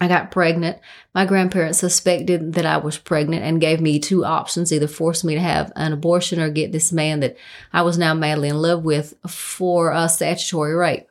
I 0.00 0.08
got 0.08 0.30
pregnant. 0.30 0.78
My 1.14 1.26
grandparents 1.26 1.78
suspected 1.78 2.54
that 2.54 2.66
I 2.66 2.78
was 2.78 2.98
pregnant 2.98 3.44
and 3.44 3.60
gave 3.60 3.80
me 3.80 4.00
two 4.00 4.24
options 4.24 4.72
either 4.72 4.88
force 4.88 5.22
me 5.22 5.34
to 5.34 5.40
have 5.40 5.72
an 5.76 5.92
abortion 5.92 6.40
or 6.40 6.50
get 6.50 6.72
this 6.72 6.92
man 6.92 7.20
that 7.20 7.36
I 7.72 7.82
was 7.82 7.98
now 7.98 8.12
madly 8.12 8.48
in 8.48 8.60
love 8.60 8.84
with 8.84 9.14
for 9.28 9.92
a 9.92 10.08
statutory 10.08 10.74
rape. 10.74 11.06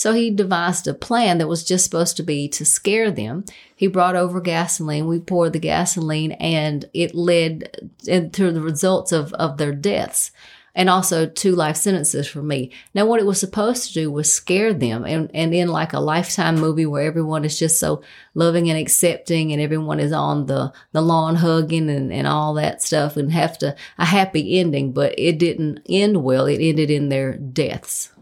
So 0.00 0.14
he 0.14 0.30
devised 0.30 0.88
a 0.88 0.94
plan 0.94 1.36
that 1.36 1.46
was 1.46 1.62
just 1.62 1.84
supposed 1.84 2.16
to 2.16 2.22
be 2.22 2.48
to 2.48 2.64
scare 2.64 3.10
them. 3.10 3.44
He 3.76 3.86
brought 3.86 4.16
over 4.16 4.40
gasoline. 4.40 5.06
We 5.06 5.20
poured 5.20 5.52
the 5.52 5.58
gasoline 5.58 6.32
and 6.32 6.86
it 6.94 7.14
led 7.14 7.90
to 8.06 8.50
the 8.50 8.62
results 8.62 9.12
of, 9.12 9.34
of 9.34 9.58
their 9.58 9.74
deaths 9.74 10.30
and 10.74 10.88
also 10.88 11.26
two 11.26 11.54
life 11.54 11.76
sentences 11.76 12.26
for 12.26 12.40
me. 12.40 12.72
Now, 12.94 13.04
what 13.04 13.20
it 13.20 13.26
was 13.26 13.38
supposed 13.38 13.88
to 13.88 13.92
do 13.92 14.10
was 14.10 14.32
scare 14.32 14.72
them. 14.72 15.04
And, 15.04 15.30
and 15.34 15.52
in 15.52 15.68
like 15.68 15.92
a 15.92 16.00
lifetime 16.00 16.54
movie 16.54 16.86
where 16.86 17.02
everyone 17.02 17.44
is 17.44 17.58
just 17.58 17.78
so 17.78 18.00
loving 18.32 18.70
and 18.70 18.78
accepting 18.78 19.52
and 19.52 19.60
everyone 19.60 20.00
is 20.00 20.12
on 20.12 20.46
the, 20.46 20.72
the 20.92 21.02
lawn 21.02 21.36
hugging 21.36 21.90
and, 21.90 22.10
and 22.10 22.26
all 22.26 22.54
that 22.54 22.80
stuff 22.80 23.18
and 23.18 23.30
have 23.34 23.58
to 23.58 23.76
a 23.98 24.06
happy 24.06 24.60
ending, 24.60 24.92
but 24.92 25.14
it 25.18 25.38
didn't 25.38 25.80
end 25.90 26.24
well. 26.24 26.46
It 26.46 26.66
ended 26.66 26.90
in 26.90 27.10
their 27.10 27.36
deaths. 27.36 28.12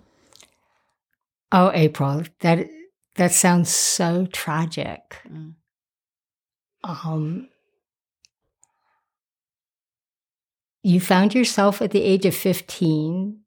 Oh, 1.50 1.70
April, 1.74 2.24
that 2.40 2.68
that 3.16 3.32
sounds 3.32 3.70
so 3.70 4.26
tragic. 4.26 5.16
Mm. 5.28 5.54
Um, 6.84 7.48
you 10.82 11.00
found 11.00 11.34
yourself 11.34 11.82
at 11.82 11.90
the 11.90 12.02
age 12.02 12.24
of 12.26 12.34
15 12.34 13.40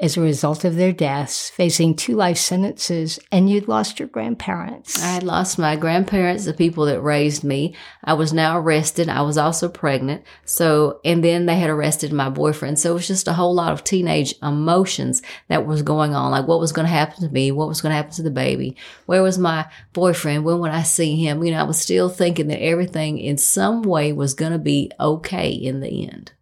as 0.00 0.16
a 0.16 0.20
result 0.20 0.64
of 0.64 0.74
their 0.74 0.92
deaths, 0.92 1.50
facing 1.50 1.94
two 1.94 2.16
life 2.16 2.38
sentences, 2.38 3.20
and 3.30 3.48
you'd 3.48 3.68
lost 3.68 4.00
your 4.00 4.08
grandparents. 4.08 5.02
I 5.02 5.06
had 5.06 5.22
lost 5.22 5.58
my 5.58 5.76
grandparents, 5.76 6.44
the 6.44 6.54
people 6.54 6.86
that 6.86 7.02
raised 7.02 7.44
me. 7.44 7.76
I 8.02 8.14
was 8.14 8.32
now 8.32 8.58
arrested. 8.58 9.08
I 9.08 9.22
was 9.22 9.36
also 9.36 9.68
pregnant. 9.68 10.24
So, 10.44 11.00
and 11.04 11.22
then 11.22 11.46
they 11.46 11.56
had 11.56 11.70
arrested 11.70 12.12
my 12.12 12.30
boyfriend. 12.30 12.78
So 12.78 12.90
it 12.90 12.94
was 12.94 13.06
just 13.06 13.28
a 13.28 13.34
whole 13.34 13.54
lot 13.54 13.72
of 13.72 13.84
teenage 13.84 14.34
emotions 14.42 15.22
that 15.48 15.66
was 15.66 15.82
going 15.82 16.14
on. 16.14 16.32
Like 16.32 16.48
what 16.48 16.60
was 16.60 16.72
going 16.72 16.86
to 16.86 16.92
happen 16.92 17.22
to 17.22 17.32
me? 17.32 17.52
What 17.52 17.68
was 17.68 17.80
going 17.80 17.90
to 17.90 17.96
happen 17.96 18.12
to 18.14 18.22
the 18.22 18.30
baby? 18.30 18.76
Where 19.06 19.22
was 19.22 19.38
my 19.38 19.70
boyfriend? 19.92 20.44
When 20.44 20.58
would 20.60 20.70
I 20.70 20.82
see 20.82 21.22
him? 21.22 21.44
You 21.44 21.52
know, 21.52 21.60
I 21.60 21.64
was 21.64 21.80
still 21.80 22.08
thinking 22.08 22.48
that 22.48 22.62
everything 22.62 23.18
in 23.18 23.36
some 23.36 23.82
way 23.82 24.12
was 24.12 24.34
going 24.34 24.52
to 24.52 24.58
be 24.58 24.90
okay 24.98 25.50
in 25.50 25.80
the 25.80 26.08
end 26.08 26.32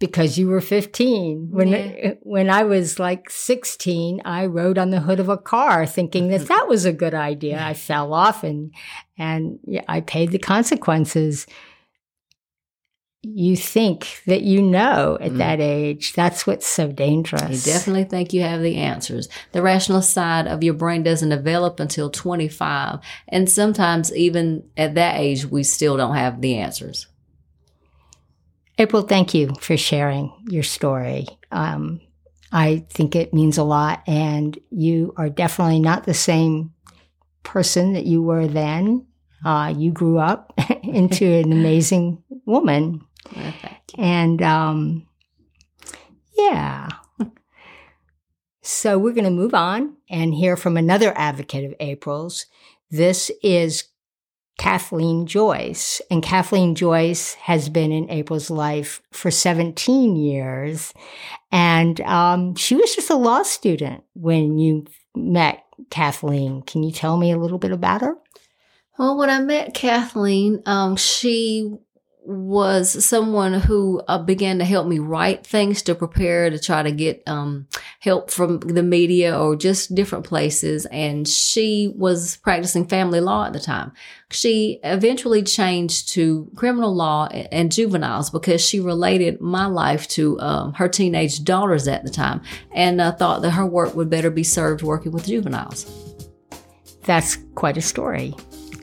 because 0.00 0.36
you 0.38 0.48
were 0.48 0.60
15 0.60 1.48
when 1.50 1.68
Yeah. 1.68 2.14
when 2.22 2.50
I 2.50 2.64
was 2.64 2.98
like 2.98 3.30
16 3.30 4.20
I 4.24 4.46
rode 4.46 4.76
on 4.78 4.90
the 4.90 5.00
hood 5.00 5.20
of 5.20 5.28
a 5.28 5.38
car 5.38 5.86
thinking 5.86 6.28
that 6.28 6.48
that 6.48 6.66
was 6.68 6.84
a 6.84 6.92
good 6.92 7.14
idea 7.14 7.62
I 7.62 7.74
fell 7.74 8.12
off 8.12 8.42
and 8.44 8.72
and 9.16 9.58
yeah, 9.66 9.82
I 9.88 10.00
paid 10.00 10.30
the 10.32 10.38
consequences 10.38 11.46
you 13.26 13.56
think 13.56 14.20
that 14.26 14.42
you 14.42 14.60
know 14.60 15.16
at 15.18 15.32
Mm. 15.32 15.38
that 15.38 15.58
age 15.60 16.12
that's 16.12 16.46
what's 16.46 16.66
so 16.66 16.88
dangerous 16.92 17.66
You 17.66 17.72
definitely 17.72 18.04
think 18.04 18.34
you 18.34 18.42
have 18.42 18.60
the 18.60 18.76
answers. 18.76 19.30
The 19.52 19.62
rational 19.62 20.02
side 20.02 20.46
of 20.46 20.62
your 20.62 20.74
brain 20.74 21.02
doesn't 21.04 21.30
develop 21.30 21.80
until 21.80 22.10
25. 22.10 22.98
And 23.28 23.48
sometimes, 23.48 24.14
even 24.14 24.64
at 24.76 24.94
that 24.96 25.18
age, 25.18 25.46
we 25.46 25.62
still 25.62 25.96
don't 25.96 26.16
have 26.16 26.42
the 26.42 26.56
answers. 26.56 27.06
April, 28.78 29.02
thank 29.02 29.34
you 29.34 29.54
for 29.60 29.76
sharing 29.76 30.32
your 30.48 30.62
story. 30.62 31.26
Um, 31.52 32.00
I 32.52 32.84
think 32.90 33.14
it 33.14 33.34
means 33.34 33.58
a 33.58 33.64
lot, 33.64 34.02
and 34.06 34.58
you 34.70 35.14
are 35.16 35.28
definitely 35.28 35.80
not 35.80 36.04
the 36.04 36.14
same 36.14 36.72
person 37.42 37.92
that 37.92 38.06
you 38.06 38.22
were 38.22 38.46
then. 38.46 39.06
Uh, 39.44 39.72
you 39.76 39.92
grew 39.92 40.18
up 40.18 40.52
into 40.82 41.24
an 41.26 41.52
amazing 41.52 42.22
woman, 42.46 43.00
you. 43.34 43.52
and 43.98 44.42
um, 44.42 45.06
yeah. 46.36 46.88
So 48.66 48.98
we're 48.98 49.12
going 49.12 49.24
to 49.24 49.30
move 49.30 49.52
on 49.54 49.96
and 50.08 50.32
hear 50.32 50.56
from 50.56 50.78
another 50.78 51.12
advocate 51.16 51.64
of 51.64 51.74
April's. 51.80 52.46
This 52.90 53.30
is 53.42 53.84
Kathleen 54.58 55.26
Joyce. 55.26 56.00
And 56.10 56.22
Kathleen 56.22 56.74
Joyce 56.74 57.34
has 57.34 57.68
been 57.68 57.92
in 57.92 58.10
April's 58.10 58.50
life 58.50 59.02
for 59.12 59.30
17 59.30 60.16
years. 60.16 60.94
And 61.50 62.00
um, 62.02 62.54
she 62.54 62.76
was 62.76 62.94
just 62.94 63.10
a 63.10 63.16
law 63.16 63.42
student 63.42 64.04
when 64.14 64.58
you 64.58 64.86
met 65.14 65.64
Kathleen. 65.90 66.62
Can 66.62 66.82
you 66.82 66.92
tell 66.92 67.16
me 67.16 67.32
a 67.32 67.38
little 67.38 67.58
bit 67.58 67.72
about 67.72 68.00
her? 68.00 68.16
Well, 68.98 69.16
when 69.18 69.28
I 69.28 69.40
met 69.40 69.74
Kathleen, 69.74 70.62
um, 70.66 70.96
she 70.96 71.76
was 72.26 73.04
someone 73.04 73.52
who 73.52 74.00
uh, 74.08 74.18
began 74.18 74.58
to 74.58 74.64
help 74.64 74.86
me 74.86 74.98
write 74.98 75.46
things 75.46 75.82
to 75.82 75.94
prepare 75.94 76.48
to 76.48 76.58
try 76.58 76.82
to 76.82 76.90
get 76.90 77.22
um, 77.26 77.66
help 78.00 78.30
from 78.30 78.60
the 78.60 78.82
media 78.82 79.38
or 79.38 79.54
just 79.56 79.94
different 79.94 80.24
places. 80.24 80.86
And 80.86 81.28
she 81.28 81.92
was 81.96 82.38
practicing 82.38 82.86
family 82.86 83.20
law 83.20 83.44
at 83.44 83.52
the 83.52 83.60
time. 83.60 83.92
She 84.30 84.80
eventually 84.82 85.42
changed 85.42 86.08
to 86.10 86.50
criminal 86.56 86.94
law 86.94 87.26
and 87.26 87.70
juveniles 87.70 88.30
because 88.30 88.66
she 88.66 88.80
related 88.80 89.40
my 89.40 89.66
life 89.66 90.08
to 90.08 90.40
um, 90.40 90.72
her 90.74 90.88
teenage 90.88 91.44
daughters 91.44 91.86
at 91.86 92.04
the 92.04 92.10
time 92.10 92.40
and 92.72 93.00
uh, 93.00 93.12
thought 93.12 93.42
that 93.42 93.50
her 93.50 93.66
work 93.66 93.94
would 93.94 94.08
better 94.08 94.30
be 94.30 94.44
served 94.44 94.82
working 94.82 95.12
with 95.12 95.26
juveniles. 95.26 95.86
That's 97.02 97.36
quite 97.54 97.76
a 97.76 97.82
story. 97.82 98.34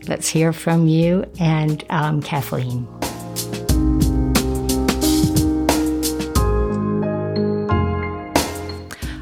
Let's 0.08 0.28
hear 0.28 0.54
from 0.54 0.88
you 0.88 1.26
and 1.40 1.84
um, 1.90 2.22
Kathleen. 2.22 2.88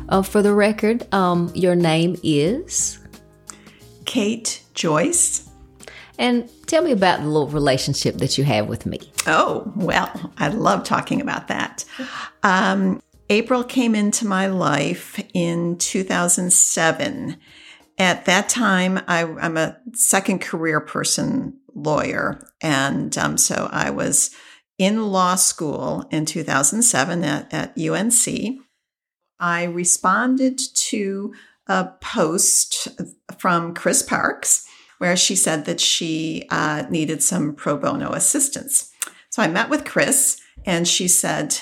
Uh, 0.09 0.23
for 0.23 0.41
the 0.41 0.53
record, 0.53 1.07
um, 1.13 1.51
your 1.53 1.75
name 1.75 2.17
is, 2.23 2.97
Kate 4.05 4.63
Joyce. 4.73 5.47
and 6.17 6.49
tell 6.65 6.83
me 6.83 6.91
about 6.91 7.19
the 7.19 7.27
little 7.27 7.47
relationship 7.47 8.15
that 8.17 8.37
you 8.37 8.43
have 8.43 8.67
with 8.67 8.85
me. 8.87 8.99
Oh, 9.27 9.71
well, 9.75 10.33
I 10.37 10.49
love 10.49 10.83
talking 10.83 11.21
about 11.21 11.47
that. 11.47 11.85
Um, 12.43 13.01
April 13.29 13.63
came 13.63 13.93
into 13.93 14.25
my 14.25 14.47
life 14.47 15.23
in 15.33 15.77
2007. 15.77 17.37
At 17.99 18.25
that 18.25 18.49
time, 18.49 18.99
I, 19.07 19.23
I'm 19.23 19.57
a 19.57 19.77
second 19.93 20.41
career 20.41 20.81
person 20.81 21.59
lawyer. 21.75 22.41
And 22.61 23.15
um, 23.17 23.37
so 23.37 23.69
I 23.71 23.91
was 23.91 24.31
in 24.79 25.11
law 25.11 25.35
school 25.35 26.07
in 26.09 26.25
2007 26.25 27.23
at, 27.23 27.53
at 27.53 27.77
UNC. 27.77 28.59
I 29.39 29.63
responded 29.63 30.59
to 30.75 31.33
a 31.67 31.85
post 32.01 32.87
from 33.37 33.73
Chris 33.73 34.01
Parks 34.01 34.65
where 34.97 35.15
she 35.15 35.35
said 35.35 35.65
that 35.65 35.79
she 35.79 36.45
uh, 36.49 36.83
needed 36.89 37.23
some 37.23 37.53
pro 37.53 37.77
bono 37.77 38.11
assistance. 38.11 38.91
So 39.29 39.41
I 39.41 39.47
met 39.47 39.69
with 39.69 39.85
Chris 39.85 40.41
and 40.65 40.87
she 40.87 41.07
said, 41.07 41.57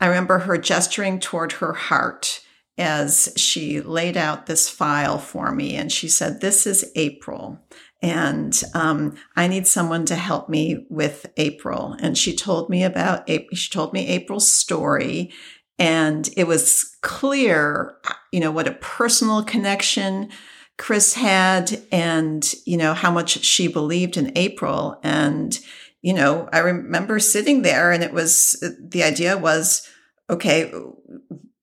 I 0.00 0.06
remember 0.06 0.40
her 0.40 0.58
gesturing 0.58 1.18
toward 1.18 1.52
her 1.52 1.72
heart 1.72 2.42
as 2.78 3.32
she 3.36 3.80
laid 3.80 4.16
out 4.16 4.46
this 4.46 4.68
file 4.68 5.18
for 5.18 5.52
me. 5.52 5.74
And 5.74 5.90
she 5.90 6.08
said, 6.08 6.40
This 6.40 6.66
is 6.66 6.90
April. 6.94 7.58
And 8.02 8.62
um, 8.74 9.16
I 9.34 9.48
need 9.48 9.66
someone 9.66 10.04
to 10.06 10.16
help 10.16 10.48
me 10.50 10.86
with 10.90 11.26
April. 11.38 11.96
And 12.00 12.16
she 12.16 12.36
told 12.36 12.68
me 12.68 12.84
about. 12.84 13.28
She 13.54 13.70
told 13.70 13.94
me 13.94 14.06
April's 14.08 14.50
story. 14.50 15.32
And 15.78 16.28
it 16.36 16.46
was 16.46 16.96
clear, 17.02 17.96
you 18.32 18.40
know, 18.40 18.50
what 18.50 18.68
a 18.68 18.72
personal 18.72 19.44
connection 19.44 20.30
Chris 20.78 21.14
had 21.14 21.82
and, 21.90 22.54
you 22.64 22.76
know, 22.76 22.94
how 22.94 23.10
much 23.10 23.44
she 23.44 23.68
believed 23.68 24.16
in 24.16 24.32
April. 24.36 24.98
And, 25.02 25.58
you 26.02 26.12
know, 26.12 26.48
I 26.52 26.58
remember 26.58 27.18
sitting 27.18 27.62
there 27.62 27.92
and 27.92 28.02
it 28.02 28.12
was 28.12 28.62
the 28.80 29.02
idea 29.02 29.36
was, 29.38 29.88
okay, 30.28 30.72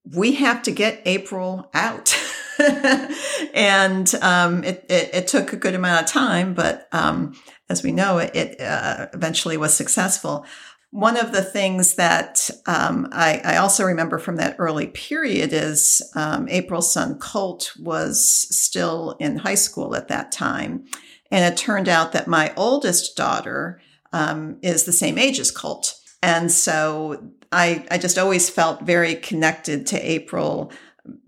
we 0.04 0.34
have 0.34 0.62
to 0.62 0.70
get 0.70 1.02
April 1.04 1.70
out. 1.74 2.16
and 3.54 4.14
um, 4.16 4.62
it, 4.64 4.84
it, 4.88 5.10
it, 5.14 5.28
took 5.28 5.52
a 5.52 5.56
good 5.56 5.74
amount 5.74 6.04
of 6.04 6.10
time, 6.10 6.54
but 6.54 6.86
um, 6.92 7.34
as 7.68 7.82
we 7.82 7.90
know, 7.90 8.18
it, 8.18 8.34
it 8.34 8.60
uh, 8.60 9.08
eventually 9.12 9.56
was 9.56 9.74
successful. 9.74 10.46
One 10.94 11.16
of 11.16 11.32
the 11.32 11.42
things 11.42 11.96
that 11.96 12.48
um, 12.66 13.08
I, 13.10 13.42
I, 13.44 13.56
also 13.56 13.84
remember 13.84 14.16
from 14.16 14.36
that 14.36 14.54
early 14.60 14.86
period 14.86 15.52
is 15.52 16.00
um, 16.14 16.48
April's 16.48 16.92
son 16.92 17.18
Colt 17.18 17.72
was 17.76 18.46
still 18.56 19.16
in 19.18 19.38
high 19.38 19.56
school 19.56 19.96
at 19.96 20.06
that 20.06 20.30
time. 20.30 20.84
And 21.32 21.52
it 21.52 21.58
turned 21.58 21.88
out 21.88 22.12
that 22.12 22.28
my 22.28 22.54
oldest 22.56 23.16
daughter 23.16 23.80
um, 24.12 24.58
is 24.62 24.84
the 24.84 24.92
same 24.92 25.18
age 25.18 25.40
as 25.40 25.50
Colt. 25.50 25.98
And 26.22 26.52
so 26.52 27.32
I, 27.50 27.84
I 27.90 27.98
just 27.98 28.16
always 28.16 28.48
felt 28.48 28.82
very 28.82 29.16
connected 29.16 29.88
to 29.88 29.98
April 29.98 30.70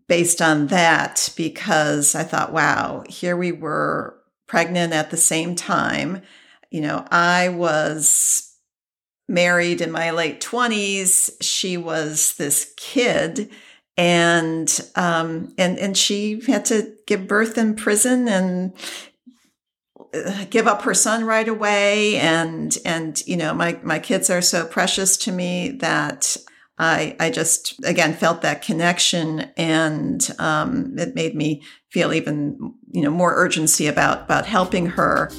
based 0.06 0.40
on 0.40 0.68
that 0.68 1.34
because 1.36 2.14
I 2.14 2.22
thought, 2.22 2.52
wow, 2.52 3.02
here 3.08 3.36
we 3.36 3.50
were 3.50 4.16
pregnant 4.46 4.92
at 4.92 5.10
the 5.10 5.16
same 5.16 5.56
time. 5.56 6.22
You 6.70 6.82
know, 6.82 7.04
I 7.10 7.48
was 7.48 8.45
married 9.28 9.80
in 9.80 9.90
my 9.90 10.10
late 10.10 10.40
20s. 10.40 11.30
She 11.40 11.76
was 11.76 12.34
this 12.34 12.72
kid 12.76 13.50
and 13.98 14.80
um 14.94 15.54
and 15.56 15.78
and 15.78 15.96
she 15.96 16.40
had 16.46 16.66
to 16.66 16.94
give 17.06 17.26
birth 17.26 17.56
in 17.56 17.74
prison 17.74 18.28
and 18.28 18.74
uh, 20.12 20.44
give 20.50 20.66
up 20.66 20.82
her 20.82 20.92
son 20.92 21.24
right 21.24 21.48
away 21.48 22.16
and 22.18 22.76
and 22.84 23.22
you 23.26 23.36
know 23.36 23.54
my 23.54 23.78
my 23.82 23.98
kids 23.98 24.28
are 24.28 24.42
so 24.42 24.66
precious 24.66 25.16
to 25.16 25.32
me 25.32 25.70
that 25.70 26.36
I 26.78 27.16
I 27.18 27.30
just 27.30 27.82
again 27.84 28.12
felt 28.12 28.42
that 28.42 28.62
connection 28.62 29.50
and 29.56 30.28
um, 30.38 30.98
it 30.98 31.14
made 31.14 31.34
me 31.34 31.62
feel 31.90 32.12
even 32.12 32.74
you 32.92 33.02
know 33.02 33.10
more 33.10 33.34
urgency 33.34 33.86
about 33.86 34.24
about 34.24 34.46
helping 34.46 34.86
her. 34.86 35.30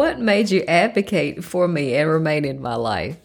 What 0.00 0.18
made 0.18 0.50
you 0.50 0.62
advocate 0.62 1.44
for 1.44 1.68
me 1.68 1.94
and 1.94 2.08
remain 2.08 2.46
in 2.46 2.62
my 2.62 2.74
life? 2.74 3.18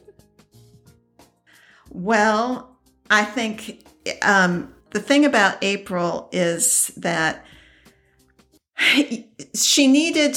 Well, 1.89 2.77
I 3.09 3.23
think 3.23 3.87
um, 4.21 4.75
the 4.89 4.99
thing 4.99 5.23
about 5.23 5.63
April 5.63 6.27
is 6.33 6.87
that 6.97 7.45
she 9.55 9.87
needed 9.87 10.35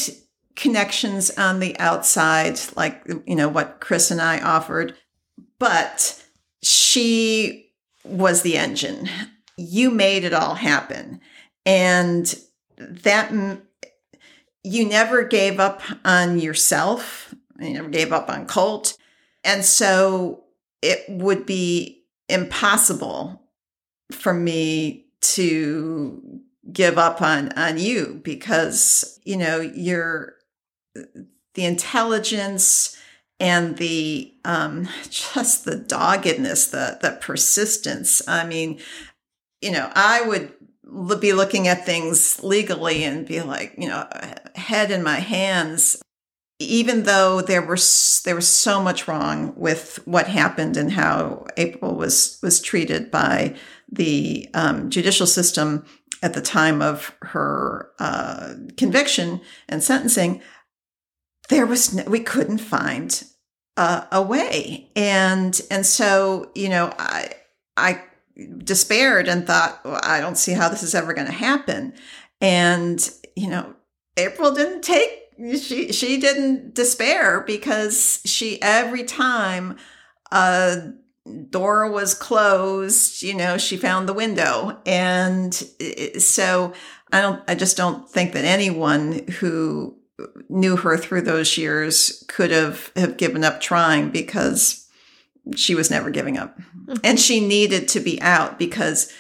connections 0.55 1.37
on 1.37 1.59
the 1.59 1.77
outside, 1.81 2.61
like, 2.77 3.03
you 3.27 3.35
know, 3.35 3.49
what 3.49 3.81
Chris 3.81 4.13
and 4.13 4.21
I 4.21 4.39
offered, 4.39 4.95
but 5.59 6.25
she 6.63 7.73
was 8.05 8.43
the 8.43 8.57
engine. 8.57 9.09
You 9.57 9.91
made 9.91 10.23
it 10.23 10.33
all 10.33 10.55
happen. 10.55 11.21
And 11.67 12.33
that 12.79 13.33
you 14.69 14.87
never 14.87 15.25
gave 15.25 15.59
up 15.59 15.81
on 16.05 16.39
yourself. 16.39 17.35
You 17.59 17.73
never 17.73 17.89
gave 17.89 18.13
up 18.13 18.29
on 18.29 18.47
Colt. 18.47 18.97
And 19.43 19.65
so 19.65 20.45
it 20.83 21.05
would 21.09 21.47
be 21.47 22.05
impossible 22.29 23.43
for 24.13 24.35
me 24.35 25.07
to 25.21 26.41
give 26.71 26.99
up 26.99 27.23
on 27.23 27.51
on 27.53 27.79
you 27.79 28.21
because 28.23 29.19
you 29.25 29.37
know 29.37 29.61
you're 29.61 30.35
the 31.55 31.65
intelligence 31.65 32.97
and 33.41 33.79
the 33.79 34.33
um 34.45 34.87
just 35.11 35.65
the 35.65 35.77
doggedness 35.77 36.67
the 36.67 36.99
the 37.01 37.13
persistence 37.23 38.21
i 38.29 38.45
mean 38.45 38.79
you 39.63 39.71
know 39.71 39.91
i 39.95 40.21
would 40.21 40.53
be 41.21 41.33
looking 41.33 41.69
at 41.69 41.87
things 41.87 42.43
legally 42.43 43.05
and 43.05 43.27
be 43.27 43.41
like, 43.41 43.75
you 43.77 43.89
know, 43.89 44.07
head 44.55 44.91
in 44.91 45.03
my 45.03 45.17
hands. 45.17 46.01
Even 46.61 47.05
though 47.05 47.41
there 47.41 47.65
was 47.65 48.21
there 48.25 48.35
was 48.35 48.49
so 48.49 48.83
much 48.83 49.07
wrong 49.07 49.55
with 49.57 50.01
what 50.07 50.27
happened 50.27 50.77
and 50.77 50.93
how 50.93 51.47
April 51.57 51.95
was 51.95 52.39
was 52.43 52.61
treated 52.61 53.13
by 53.13 53.55
the 53.91 54.49
um, 54.55 54.91
judicial 54.91 55.27
system 55.27 55.85
at 56.21 56.35
the 56.35 56.43
time 56.43 56.83
of 56.83 57.15
her 57.23 57.93
uh, 58.01 58.55
conviction 58.77 59.41
and 59.69 59.85
sentencing, 59.85 60.43
there 61.49 61.65
was 61.65 61.95
no, 61.95 62.03
we 62.05 62.21
couldn't 62.21 62.59
find 62.59 63.23
uh, 63.77 64.07
a 64.11 64.21
way, 64.21 64.91
and 64.97 65.61
and 65.71 65.87
so 65.87 66.51
you 66.57 66.69
know 66.69 66.93
I 66.99 67.35
I 67.77 68.03
despaired 68.59 69.29
and 69.29 69.47
thought, 69.47 69.81
well, 69.85 70.01
I 70.03 70.21
don't 70.21 70.39
see 70.39 70.53
how 70.53 70.69
this 70.69 70.83
is 70.83 70.95
ever 70.95 71.15
going 71.15 71.27
to 71.27 71.33
happen. 71.33 71.95
And, 72.41 73.11
you 73.37 73.49
know, 73.49 73.75
April 74.17 74.53
didn't 74.53 74.83
take, 74.83 75.11
she, 75.39 75.93
she 75.93 76.19
didn't 76.21 76.75
despair 76.75 77.41
because 77.41 78.21
she, 78.25 78.61
every 78.63 79.05
time 79.05 79.77
a 80.31 80.93
door 81.51 81.91
was 81.91 82.15
closed, 82.15 83.23
you 83.23 83.35
know, 83.35 83.59
she 83.59 83.77
found 83.77 84.09
the 84.09 84.15
window. 84.15 84.81
And 84.87 85.61
eh, 85.81 86.11
eh, 86.15 86.19
so 86.19 86.73
I 87.13 87.21
don't, 87.21 87.43
I 87.49 87.55
just 87.55 87.77
don't 87.77 88.09
think 88.09 88.33
that 88.33 88.45
anyone 88.45 89.27
who 89.39 89.97
knew 90.49 90.77
her 90.77 90.97
through 90.97 91.23
those 91.23 91.57
years 91.57 92.25
could 92.29 92.51
have, 92.51 92.93
have 92.97 93.17
given 93.17 93.45
up 93.45 93.61
trying 93.61 94.11
because 94.11 94.88
she 95.57 95.75
was 95.75 95.91
never 95.91 96.11
giving 96.11 96.39
up. 96.39 96.59
Mm-hmm. 96.59 96.95
And 97.05 97.19
she 97.19 97.47
needed 97.47 97.89
to 97.89 98.01
be 98.01 98.21
out 98.21 98.59
because 98.59 99.13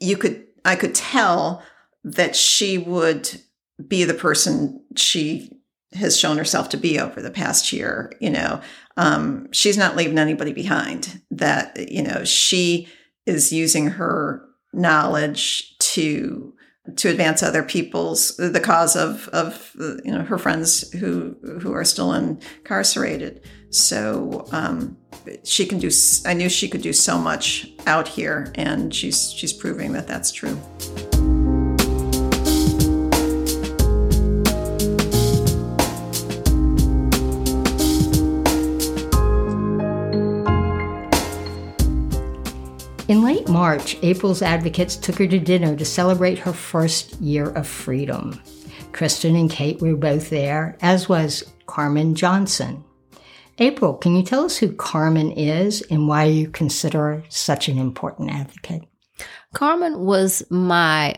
you 0.00 0.16
could, 0.16 0.46
I 0.64 0.76
could 0.76 0.94
tell 0.94 1.62
that 2.04 2.36
she 2.36 2.78
would 2.78 3.40
be 3.86 4.04
the 4.04 4.14
person 4.14 4.82
she 4.96 5.50
has 5.94 6.18
shown 6.18 6.38
herself 6.38 6.68
to 6.70 6.76
be 6.76 6.98
over 6.98 7.22
the 7.22 7.30
past 7.30 7.72
year. 7.72 8.12
You 8.20 8.30
know, 8.30 8.60
um, 8.96 9.52
she's 9.52 9.78
not 9.78 9.96
leaving 9.96 10.18
anybody 10.18 10.52
behind. 10.52 11.22
That, 11.30 11.90
you 11.90 12.02
know, 12.02 12.24
she 12.24 12.88
is 13.26 13.52
using 13.52 13.88
her 13.88 14.46
knowledge 14.72 15.78
to 15.78 16.53
to 16.96 17.08
advance 17.08 17.42
other 17.42 17.62
people's 17.62 18.36
the 18.36 18.60
cause 18.60 18.94
of 18.94 19.28
of 19.28 19.74
you 20.04 20.12
know 20.12 20.22
her 20.22 20.38
friends 20.38 20.90
who 20.92 21.36
who 21.60 21.72
are 21.72 21.84
still 21.84 22.12
incarcerated. 22.12 23.42
So 23.70 24.46
um, 24.52 24.96
she 25.42 25.66
can 25.66 25.78
do. 25.78 25.90
I 26.26 26.34
knew 26.34 26.48
she 26.48 26.68
could 26.68 26.82
do 26.82 26.92
so 26.92 27.18
much 27.18 27.68
out 27.86 28.06
here, 28.06 28.52
and 28.54 28.94
she's 28.94 29.32
she's 29.32 29.52
proving 29.52 29.92
that 29.92 30.06
that's 30.06 30.30
true. 30.30 30.58
Late 43.34 43.48
March, 43.48 43.96
April's 44.02 44.42
advocates 44.42 44.96
took 44.96 45.16
her 45.16 45.26
to 45.26 45.38
dinner 45.40 45.74
to 45.74 45.84
celebrate 45.84 46.38
her 46.38 46.52
first 46.52 47.20
year 47.20 47.50
of 47.50 47.66
freedom. 47.66 48.40
Kristen 48.92 49.34
and 49.34 49.50
Kate 49.50 49.80
were 49.80 49.96
both 49.96 50.30
there, 50.30 50.76
as 50.80 51.08
was 51.08 51.42
Carmen 51.66 52.14
Johnson. 52.14 52.84
April, 53.58 53.94
can 53.94 54.14
you 54.14 54.22
tell 54.22 54.44
us 54.44 54.56
who 54.56 54.72
Carmen 54.72 55.32
is 55.32 55.82
and 55.90 56.06
why 56.06 56.24
you 56.24 56.48
consider 56.48 56.98
her 56.98 57.24
such 57.28 57.68
an 57.68 57.78
important 57.78 58.30
advocate? 58.30 58.84
Carmen 59.52 59.98
was 60.00 60.44
my 60.50 61.16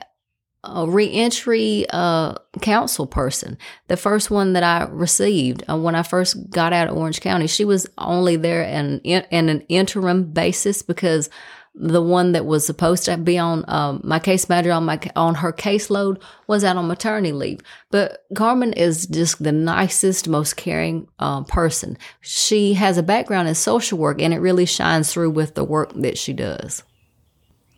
a 0.69 0.85
reentry 0.85 1.87
uh, 1.91 2.35
council 2.61 3.07
person. 3.07 3.57
The 3.87 3.97
first 3.97 4.31
one 4.31 4.55
that 4.55 4.65
I 4.65 4.89
received 4.91 5.63
uh, 5.69 5.77
when 5.77 5.95
I 5.95 6.03
first 6.03 6.51
got 6.51 6.73
out 6.73 6.89
of 6.89 6.97
Orange 6.97 7.21
County, 7.21 7.47
she 7.47 7.65
was 7.65 7.87
only 7.99 8.37
there 8.37 8.63
in, 8.63 9.01
in, 9.05 9.25
in 9.31 9.49
an 9.49 9.61
interim 9.69 10.25
basis 10.33 10.83
because 10.83 11.31
the 11.79 12.03
one 12.03 12.33
that 12.33 12.47
was 12.47 12.65
supposed 12.65 13.05
to 13.05 13.17
be 13.19 13.39
on 13.39 13.65
um, 13.69 14.01
my 14.03 14.19
case 14.19 14.49
manager 14.49 14.73
on 14.73 14.85
my 14.85 14.99
on 15.15 15.37
her 15.37 15.53
caseload 15.53 16.23
was 16.47 16.65
out 16.65 16.77
on 16.77 16.89
maternity 16.89 17.33
leave. 17.33 17.61
But 17.91 18.25
Carmen 18.35 18.73
is 18.73 19.07
just 19.07 19.43
the 19.43 19.53
nicest, 19.53 20.27
most 20.27 20.57
caring 20.57 21.07
uh, 21.19 21.45
person. 21.45 21.99
She 22.23 22.75
has 22.75 22.97
a 22.97 23.03
background 23.03 23.49
in 23.49 23.55
social 23.55 23.99
work, 23.99 24.23
and 24.23 24.33
it 24.33 24.39
really 24.39 24.67
shines 24.67 25.12
through 25.12 25.31
with 25.31 25.55
the 25.55 25.65
work 25.65 25.93
that 25.95 26.17
she 26.17 26.33
does. 26.33 26.83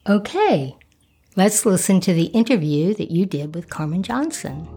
Okay, 0.08 0.76
let's 1.36 1.66
listen 1.66 2.00
to 2.00 2.14
the 2.14 2.26
interview 2.26 2.94
that 2.94 3.10
you 3.10 3.26
did 3.26 3.54
with 3.54 3.68
Carmen 3.68 4.02
Johnson. 4.02 4.68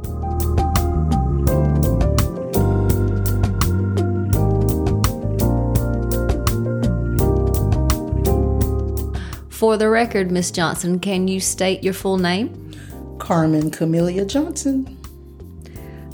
For 9.62 9.78
the 9.78 9.92
record, 9.92 10.32
Miss 10.32 10.50
Johnson, 10.50 11.00
can 11.00 11.28
you 11.28 11.40
state 11.40 11.84
your 11.84 11.94
full 11.94 12.18
name? 12.18 12.74
Carmen 13.20 13.70
Camellia 13.70 14.26
Johnson. 14.26 14.98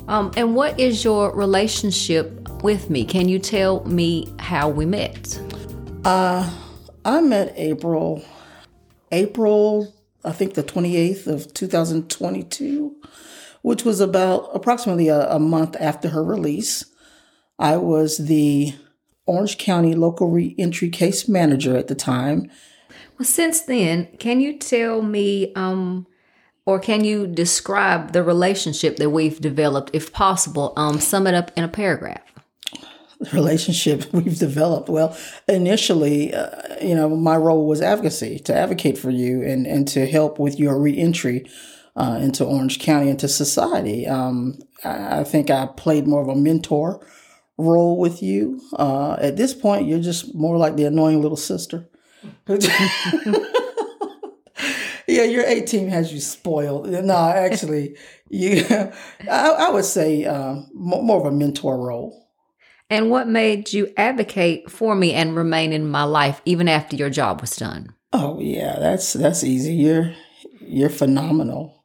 Um, 0.10 0.34
and 0.36 0.54
what 0.54 0.78
is 0.78 1.06
your 1.06 1.34
relationship 1.34 2.62
with 2.62 2.90
me? 2.90 3.06
Can 3.06 3.30
you 3.30 3.40
tell 3.40 3.86
me 3.86 4.28
how 4.38 4.68
we 4.68 4.86
met? 4.86 5.40
Uh, 6.04 6.52
I 7.06 7.22
met 7.22 7.54
April, 7.56 8.22
April, 9.14 9.96
I 10.26 10.34
think 10.34 10.56
the 10.56 10.64
28th 10.64 11.28
of 11.28 11.54
2022, 11.54 12.98
which 13.62 13.86
was 13.86 14.02
about 14.02 14.50
approximately 14.54 15.08
a, 15.08 15.26
a 15.30 15.40
month 15.40 15.78
after 15.80 16.10
her 16.10 16.22
release. 16.22 16.84
I 17.58 17.78
was 17.78 18.18
the 18.18 18.76
Orange 19.26 19.58
County 19.58 19.96
local 19.96 20.30
reentry 20.30 20.90
case 20.90 21.30
manager 21.30 21.78
at 21.78 21.88
the 21.88 21.96
time 21.96 22.52
well, 23.17 23.25
since 23.25 23.62
then, 23.62 24.08
can 24.19 24.39
you 24.39 24.58
tell 24.58 25.01
me, 25.01 25.53
um, 25.56 26.08
or 26.65 26.80
can 26.80 27.03
you 27.03 27.27
describe 27.27 28.12
the 28.12 28.23
relationship 28.23 28.97
that 28.97 29.10
we've 29.10 29.39
developed, 29.39 29.91
if 29.93 30.13
possible? 30.13 30.73
Um, 30.77 30.99
sum 30.99 31.25
it 31.27 31.34
up 31.34 31.51
in 31.56 31.63
a 31.63 31.67
paragraph. 31.67 32.21
The 33.19 33.32
relationship 33.32 34.06
we've 34.13 34.38
developed. 34.38 34.89
Well, 34.89 35.17
initially, 35.47 36.34
uh, 36.34 36.49
you 36.82 36.93
know, 36.93 37.10
my 37.10 37.38
role 37.38 37.65
was 37.65 37.82
advocacy 37.82 38.39
to 38.39 38.56
advocate 38.56 38.97
for 38.97 39.10
you 39.10 39.41
and 39.41 39.65
and 39.65 39.88
to 39.89 40.06
help 40.06 40.38
with 40.38 40.60
your 40.60 40.80
reentry 40.80 41.49
uh, 41.95 42.19
into 42.21 42.45
Orange 42.45 42.80
County 42.80 43.10
into 43.10 43.27
society. 43.27 44.06
Um, 44.06 44.60
I, 44.84 45.21
I 45.21 45.23
think 45.23 45.49
I 45.49 45.65
played 45.65 46.08
more 46.08 46.21
of 46.21 46.27
a 46.27 46.36
mentor 46.36 47.06
role 47.58 47.97
with 47.97 48.21
you. 48.21 48.62
Uh, 48.73 49.17
at 49.19 49.36
this 49.36 49.53
point, 49.56 49.88
you're 49.88 49.99
just 49.99 50.36
more 50.36 50.58
like 50.58 50.75
the 50.75 50.86
annoying 50.86 51.21
little 51.21 51.38
sister. 51.38 51.89
yeah, 55.08 55.24
your 55.24 55.46
18 55.46 55.90
has 55.90 56.13
you 56.13 56.20
spoiled. 56.20 56.88
No, 56.88 57.16
actually, 57.16 57.98
you. 58.30 58.66
I, 58.70 59.50
I 59.60 59.70
would 59.72 59.86
say 59.86 60.26
um, 60.26 60.68
more 60.74 61.20
of 61.20 61.26
a 61.26 61.36
mentor 61.36 61.80
role. 61.80 62.28
And 62.90 63.10
what 63.10 63.28
made 63.28 63.74
you 63.74 63.94
advocate 63.98 64.72
for 64.72 64.96
me 64.96 65.13
and 65.13 65.36
remain 65.36 65.74
in 65.74 65.90
my 65.90 66.04
life 66.04 66.42
even 66.46 66.70
after 66.70 66.96
your 66.96 67.10
job 67.10 67.42
was 67.42 67.56
done? 67.56 67.94
Oh 68.13 68.40
yeah, 68.40 68.80
that's 68.80 69.13
that's 69.13 69.44
easy. 69.44 69.74
You're 69.74 70.13
you're 70.62 70.90
phenomenal. 70.90 71.84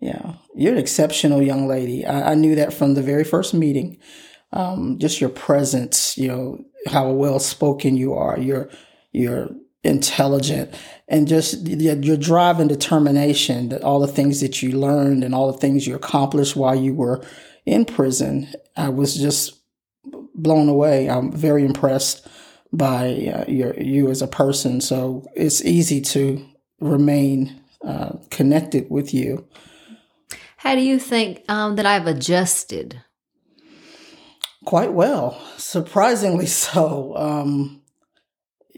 Yeah, 0.00 0.36
you're 0.56 0.72
an 0.72 0.78
exceptional 0.78 1.42
young 1.42 1.68
lady. 1.68 2.06
I, 2.06 2.32
I 2.32 2.34
knew 2.34 2.54
that 2.54 2.72
from 2.72 2.94
the 2.94 3.02
very 3.02 3.24
first 3.24 3.52
meeting. 3.52 3.98
Um, 4.52 4.98
just 4.98 5.20
your 5.20 5.30
presence, 5.30 6.16
you 6.18 6.28
know, 6.28 6.58
how 6.86 7.10
well 7.10 7.38
spoken 7.38 7.96
you 7.96 8.14
are. 8.14 8.38
You're 8.38 8.70
you're 9.12 9.50
intelligent 9.84 10.72
and 11.08 11.26
just 11.26 11.66
your 11.66 12.16
drive 12.16 12.60
and 12.60 12.68
determination 12.68 13.68
that 13.70 13.82
all 13.82 13.98
the 13.98 14.06
things 14.06 14.40
that 14.40 14.62
you 14.62 14.78
learned 14.78 15.24
and 15.24 15.34
all 15.34 15.50
the 15.50 15.58
things 15.58 15.86
you 15.86 15.94
accomplished 15.94 16.54
while 16.54 16.74
you 16.74 16.94
were 16.94 17.24
in 17.66 17.84
prison 17.84 18.48
i 18.76 18.88
was 18.88 19.16
just 19.16 19.62
blown 20.34 20.68
away. 20.68 21.08
I'm 21.08 21.32
very 21.32 21.64
impressed 21.64 22.26
by 22.72 23.32
uh, 23.34 23.44
your 23.50 23.78
you 23.78 24.10
as 24.10 24.22
a 24.22 24.26
person. 24.26 24.80
So 24.80 25.26
it's 25.34 25.64
easy 25.64 26.00
to 26.00 26.44
remain 26.80 27.60
uh, 27.84 28.16
connected 28.30 28.90
with 28.90 29.12
you. 29.12 29.46
How 30.56 30.74
do 30.74 30.80
you 30.80 30.98
think 30.98 31.42
um, 31.48 31.76
that 31.76 31.86
i've 31.86 32.06
adjusted? 32.06 33.02
Quite 34.64 34.92
well. 34.92 35.40
Surprisingly 35.56 36.46
so. 36.64 37.16
Um, 37.16 37.81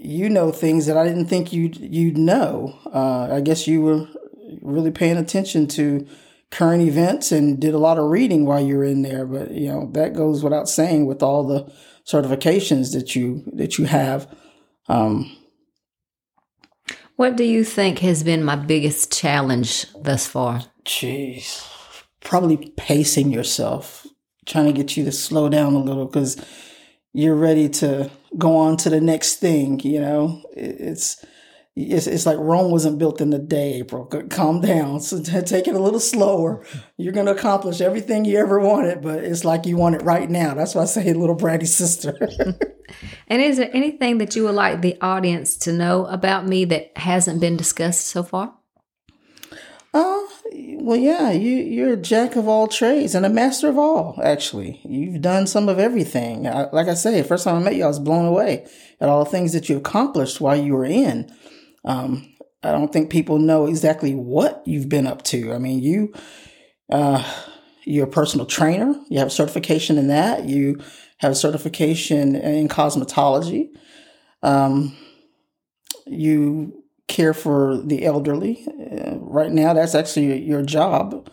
you 0.05 0.29
know 0.29 0.53
things 0.53 0.87
that 0.87 0.97
I 0.97 1.05
didn't 1.05 1.27
think 1.27 1.53
you'd 1.53 1.77
you'd 1.77 2.19
know. 2.19 2.79
Uh, 2.93 3.35
I 3.35 3.41
guess 3.41 3.67
you 3.67 3.83
were 3.83 4.07
really 4.63 4.91
paying 4.91 5.17
attention 5.17 5.67
to 5.69 6.07
current 6.51 6.83
events 6.83 7.33
and 7.33 7.61
did 7.61 7.75
a 7.75 7.79
lot 7.79 7.99
of 7.99 8.11
reading 8.11 8.45
while 8.45 8.65
you 8.65 8.77
were 8.77 8.85
in 8.85 9.03
there. 9.03 9.27
But 9.27 9.53
you 9.53 9.69
know 9.69 9.91
that 9.93 10.15
goes 10.15 10.43
without 10.43 10.69
saying 10.69 11.07
with 11.07 11.23
all 11.23 11.45
the 11.45 11.73
certifications 12.07 12.93
that 12.93 13.17
you 13.17 13.45
that 13.53 13.79
you 13.79 13.87
have. 13.87 14.29
Um, 14.89 15.35
what 17.17 17.37
do 17.37 17.45
you 17.45 17.65
think 17.65 18.01
has 18.01 18.23
been 18.23 18.43
my 18.43 18.57
biggest 18.57 19.13
challenge 19.13 19.87
thus 19.95 20.27
far? 20.27 20.65
Jeez, 20.85 21.65
probably 22.21 22.73
pacing 22.77 23.31
yourself, 23.31 24.07
trying 24.47 24.67
to 24.67 24.73
get 24.73 24.97
you 24.97 25.05
to 25.05 25.13
slow 25.13 25.49
down 25.49 25.75
a 25.75 25.79
little 25.79 26.07
because 26.07 26.37
you're 27.15 27.37
ready 27.37 27.69
to 27.69 28.11
go 28.37 28.57
on 28.57 28.77
to 28.79 28.91
the 28.91 29.01
next 29.01 29.37
thing. 29.37 29.81
You 29.81 30.01
know, 30.01 30.43
it's 30.53 31.25
it's 31.77 32.07
it's 32.07 32.27
like 32.27 32.39
Rome 32.39 32.71
wasn't 32.71 32.99
built 32.99 33.21
in 33.21 33.33
a 33.33 33.39
day. 33.39 33.75
April, 33.75 34.05
calm 34.29 34.61
down. 34.61 35.01
So 35.01 35.23
take 35.23 35.69
it 35.69 35.75
a 35.75 35.79
little 35.79 36.01
slower. 36.01 36.65
You're 36.97 37.13
going 37.13 37.27
to 37.27 37.33
accomplish 37.33 37.81
everything 37.81 38.25
you 38.25 38.39
ever 38.39 38.61
wanted, 38.61 39.01
but 39.01 39.25
it's 39.25 39.45
like 39.45 39.65
you 39.65 39.77
want 39.77 39.95
it 39.95 40.03
right 40.03 40.29
now. 40.29 40.55
That's 40.55 40.75
why 40.75 40.83
I 40.83 40.87
say, 40.87 41.13
little 41.15 41.37
bratty 41.37 41.67
sister. 41.67 42.17
and 43.29 43.41
is 43.41 43.57
there 43.57 43.71
anything 43.73 44.19
that 44.19 44.35
you 44.35 44.45
would 44.45 44.55
like 44.55 44.83
the 44.83 45.01
audience 45.01 45.57
to 45.59 45.73
know 45.73 46.07
about 46.07 46.47
me 46.47 46.65
that 46.67 46.97
hasn't 46.99 47.41
been 47.41 47.57
discussed 47.57 48.07
so 48.07 48.25
far? 48.25 48.55
Oh, 49.93 50.29
well, 50.53 50.97
yeah, 50.97 51.31
you 51.31 51.57
you're 51.57 51.95
a 51.95 51.97
jack 51.97 52.37
of 52.37 52.47
all 52.47 52.69
trades 52.69 53.15
and 53.15 53.25
a 53.25 53.31
master 53.31 53.69
of 53.69 53.79
all. 53.79 54.19
Actually, 54.23 54.81
you've 54.85 55.23
done 55.23 55.47
some 55.47 55.69
of 55.69 55.79
everything. 55.79 56.47
I, 56.47 56.69
like 56.71 56.89
I 56.89 56.95
say, 56.95 57.23
first 57.23 57.45
time 57.45 57.57
I 57.57 57.61
met 57.61 57.77
you, 57.77 57.85
I 57.85 57.89
was 57.89 57.99
blown 57.99 58.27
away 58.27 58.67
at 59.01 59.09
all 59.09 59.25
the 59.25 59.31
things 59.31 59.53
that 59.53 59.69
you 59.69 59.77
accomplished 59.77 60.41
while 60.41 60.57
you 60.57 60.75
were 60.75 60.85
in. 60.85 61.35
Um, 61.85 62.35
I 62.63 62.73
don't 62.73 62.93
think 62.93 63.11
people 63.11 63.39
know 63.39 63.67
exactly 63.67 64.15
what 64.15 64.63
you've 64.67 64.89
been 64.89 65.07
up 65.07 65.23
to. 65.25 65.53
I 65.53 65.59
mean, 65.59 65.83
you 65.83 66.13
uh, 66.91 67.25
you're 67.85 68.07
a 68.07 68.11
personal 68.11 68.47
trainer. 68.47 68.95
You 69.09 69.19
have 69.19 69.33
certification 69.33 69.99
in 69.99 70.09
that. 70.09 70.45
You 70.45 70.81
have 71.19 71.37
certification 71.37 72.37
in 72.37 72.69
cosmetology. 72.69 73.69
Um, 74.43 74.97
you 76.07 76.84
care 77.09 77.35
for 77.35 77.81
the 77.85 78.05
elderly. 78.05 78.67
Uh, 78.69 79.17
right 79.19 79.53
now, 79.53 79.75
that's 79.75 79.95
actually 79.95 80.43
your 80.43 80.63
job. 80.63 81.29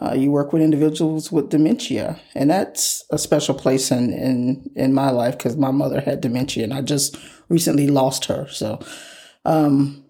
Uh, 0.00 0.14
you 0.14 0.30
work 0.30 0.52
with 0.52 0.62
individuals 0.62 1.30
with 1.30 1.50
dementia, 1.50 2.18
and 2.34 2.50
that's 2.50 3.04
a 3.10 3.18
special 3.18 3.54
place 3.54 3.90
in 3.90 4.12
in, 4.12 4.70
in 4.74 4.94
my 4.94 5.10
life 5.10 5.36
because 5.36 5.56
my 5.56 5.70
mother 5.70 6.00
had 6.00 6.20
dementia, 6.20 6.64
and 6.64 6.72
I 6.72 6.80
just 6.80 7.18
recently 7.48 7.86
lost 7.86 8.24
her. 8.26 8.46
So, 8.48 8.80
um, 9.44 10.04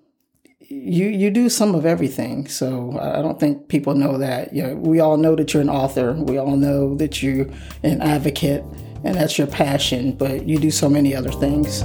you 0.60 1.08
you 1.08 1.30
do 1.30 1.48
some 1.48 1.74
of 1.74 1.84
everything. 1.84 2.46
So 2.46 2.96
I 3.00 3.20
don't 3.20 3.40
think 3.40 3.68
people 3.68 3.94
know 3.94 4.16
that. 4.18 4.52
You 4.52 4.62
know, 4.62 4.74
we 4.76 5.00
all 5.00 5.16
know 5.16 5.34
that 5.34 5.52
you're 5.52 5.62
an 5.62 5.70
author. 5.70 6.12
We 6.12 6.38
all 6.38 6.56
know 6.56 6.94
that 6.96 7.22
you're 7.22 7.48
an 7.82 8.00
advocate, 8.00 8.62
and 9.02 9.16
that's 9.16 9.38
your 9.38 9.48
passion. 9.48 10.12
But 10.12 10.46
you 10.46 10.58
do 10.58 10.70
so 10.70 10.88
many 10.88 11.16
other 11.16 11.32
things. 11.32 11.82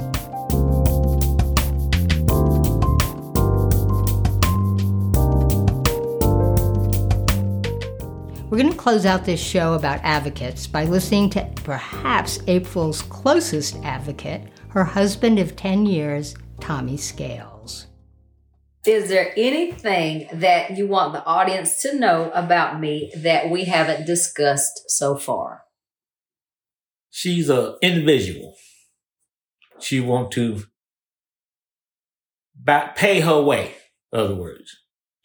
We're 8.55 8.61
going 8.61 8.71
to 8.71 8.79
close 8.79 9.05
out 9.05 9.25
this 9.25 9.41
show 9.41 9.73
about 9.73 9.99
advocates 10.01 10.65
by 10.65 10.85
listening 10.85 11.29
to 11.31 11.45
perhaps 11.65 12.39
April's 12.47 13.01
closest 13.01 13.75
advocate, 13.83 14.43
her 14.69 14.85
husband 14.85 15.39
of 15.39 15.57
10 15.57 15.85
years, 15.85 16.35
Tommy 16.61 16.95
Scales. 16.95 17.87
Is 18.87 19.09
there 19.09 19.33
anything 19.35 20.29
that 20.31 20.77
you 20.77 20.87
want 20.87 21.11
the 21.11 21.25
audience 21.25 21.81
to 21.81 21.99
know 21.99 22.31
about 22.33 22.79
me 22.79 23.11
that 23.17 23.49
we 23.49 23.65
haven't 23.65 24.05
discussed 24.05 24.83
so 24.87 25.17
far? 25.17 25.63
She's 27.09 27.49
an 27.49 27.75
individual. 27.81 28.55
She 29.81 29.99
want 29.99 30.31
to 30.31 30.63
back, 32.55 32.95
pay 32.95 33.19
her 33.19 33.41
way, 33.41 33.73
other 34.13 34.35
words. 34.35 34.77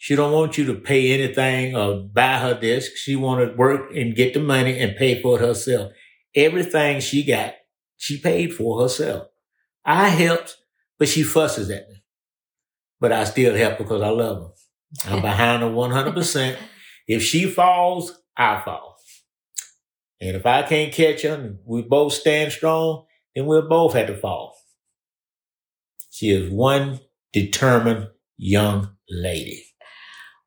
She 0.03 0.17
don't 0.17 0.33
want 0.33 0.57
you 0.57 0.65
to 0.65 0.75
pay 0.77 1.13
anything 1.13 1.77
or 1.77 2.09
buy 2.11 2.39
her 2.39 2.55
this. 2.59 2.89
She 2.97 3.17
want 3.17 3.47
to 3.47 3.55
work 3.55 3.95
and 3.95 4.17
get 4.17 4.33
the 4.33 4.41
money 4.41 4.79
and 4.79 4.97
pay 4.97 5.21
for 5.21 5.37
it 5.37 5.47
herself. 5.47 5.93
Everything 6.35 7.01
she 7.01 7.23
got, 7.23 7.57
she 7.99 8.19
paid 8.19 8.55
for 8.55 8.81
herself. 8.81 9.27
I 9.85 10.09
helped, 10.09 10.57
but 10.99 11.09
she 11.11 11.23
fusses 11.23 11.69
at 11.69 11.91
me. 11.91 11.97
But 12.99 13.13
I 13.13 13.25
still 13.25 13.55
help 13.55 13.77
because 13.77 14.01
I 14.01 14.09
love 14.09 14.39
her. 15.05 15.13
I'm 15.13 15.21
behind 15.31 15.63
her 15.63 15.69
100%. 15.69 16.57
If 17.07 17.23
she 17.23 17.45
falls, 17.45 18.19
I 18.35 18.63
fall. 18.65 18.97
And 20.19 20.35
if 20.35 20.47
I 20.47 20.63
can't 20.63 20.95
catch 20.95 21.23
her 21.23 21.57
we 21.67 21.83
both 21.83 22.15
stand 22.15 22.53
strong, 22.53 23.05
then 23.35 23.45
we'll 23.45 23.69
both 23.69 23.93
have 23.93 24.07
to 24.07 24.17
fall. 24.17 24.57
She 26.11 26.31
is 26.31 26.51
one 26.51 27.01
determined 27.35 28.09
young 28.39 28.97
lady. 29.11 29.70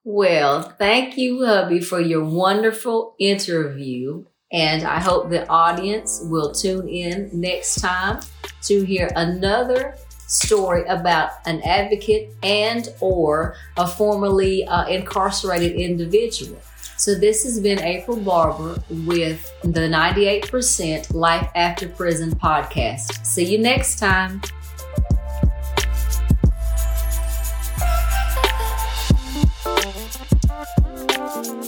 Well, 0.04 0.62
thank 0.62 1.18
you, 1.18 1.46
hubby, 1.46 1.80
for 1.80 2.00
your 2.00 2.26
wonderful 2.26 3.16
interview. 3.20 4.26
And 4.52 4.84
I 4.84 5.00
hope 5.00 5.30
the 5.30 5.48
audience 5.48 6.22
will 6.24 6.52
tune 6.52 6.88
in 6.88 7.30
next 7.34 7.82
time 7.82 8.20
to 8.64 8.84
hear 8.84 9.10
another 9.16 9.96
story 10.28 10.84
about 10.86 11.32
an 11.46 11.62
advocate 11.64 12.34
and 12.44 12.90
or 13.00 13.56
a 13.78 13.88
formerly 13.88 14.66
uh, 14.66 14.86
incarcerated 14.88 15.74
individual. 15.74 16.60
So 16.98 17.16
this 17.16 17.44
has 17.44 17.60
been 17.60 17.80
April 17.80 18.18
Barber 18.18 18.82
with 18.90 19.52
the 19.64 19.82
98% 19.82 21.14
Life 21.14 21.50
After 21.56 21.88
Prison 21.88 22.32
podcast. 22.32 23.26
See 23.26 23.46
you 23.46 23.58
next 23.58 24.00
time. 24.00 24.42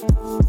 you 0.08 0.45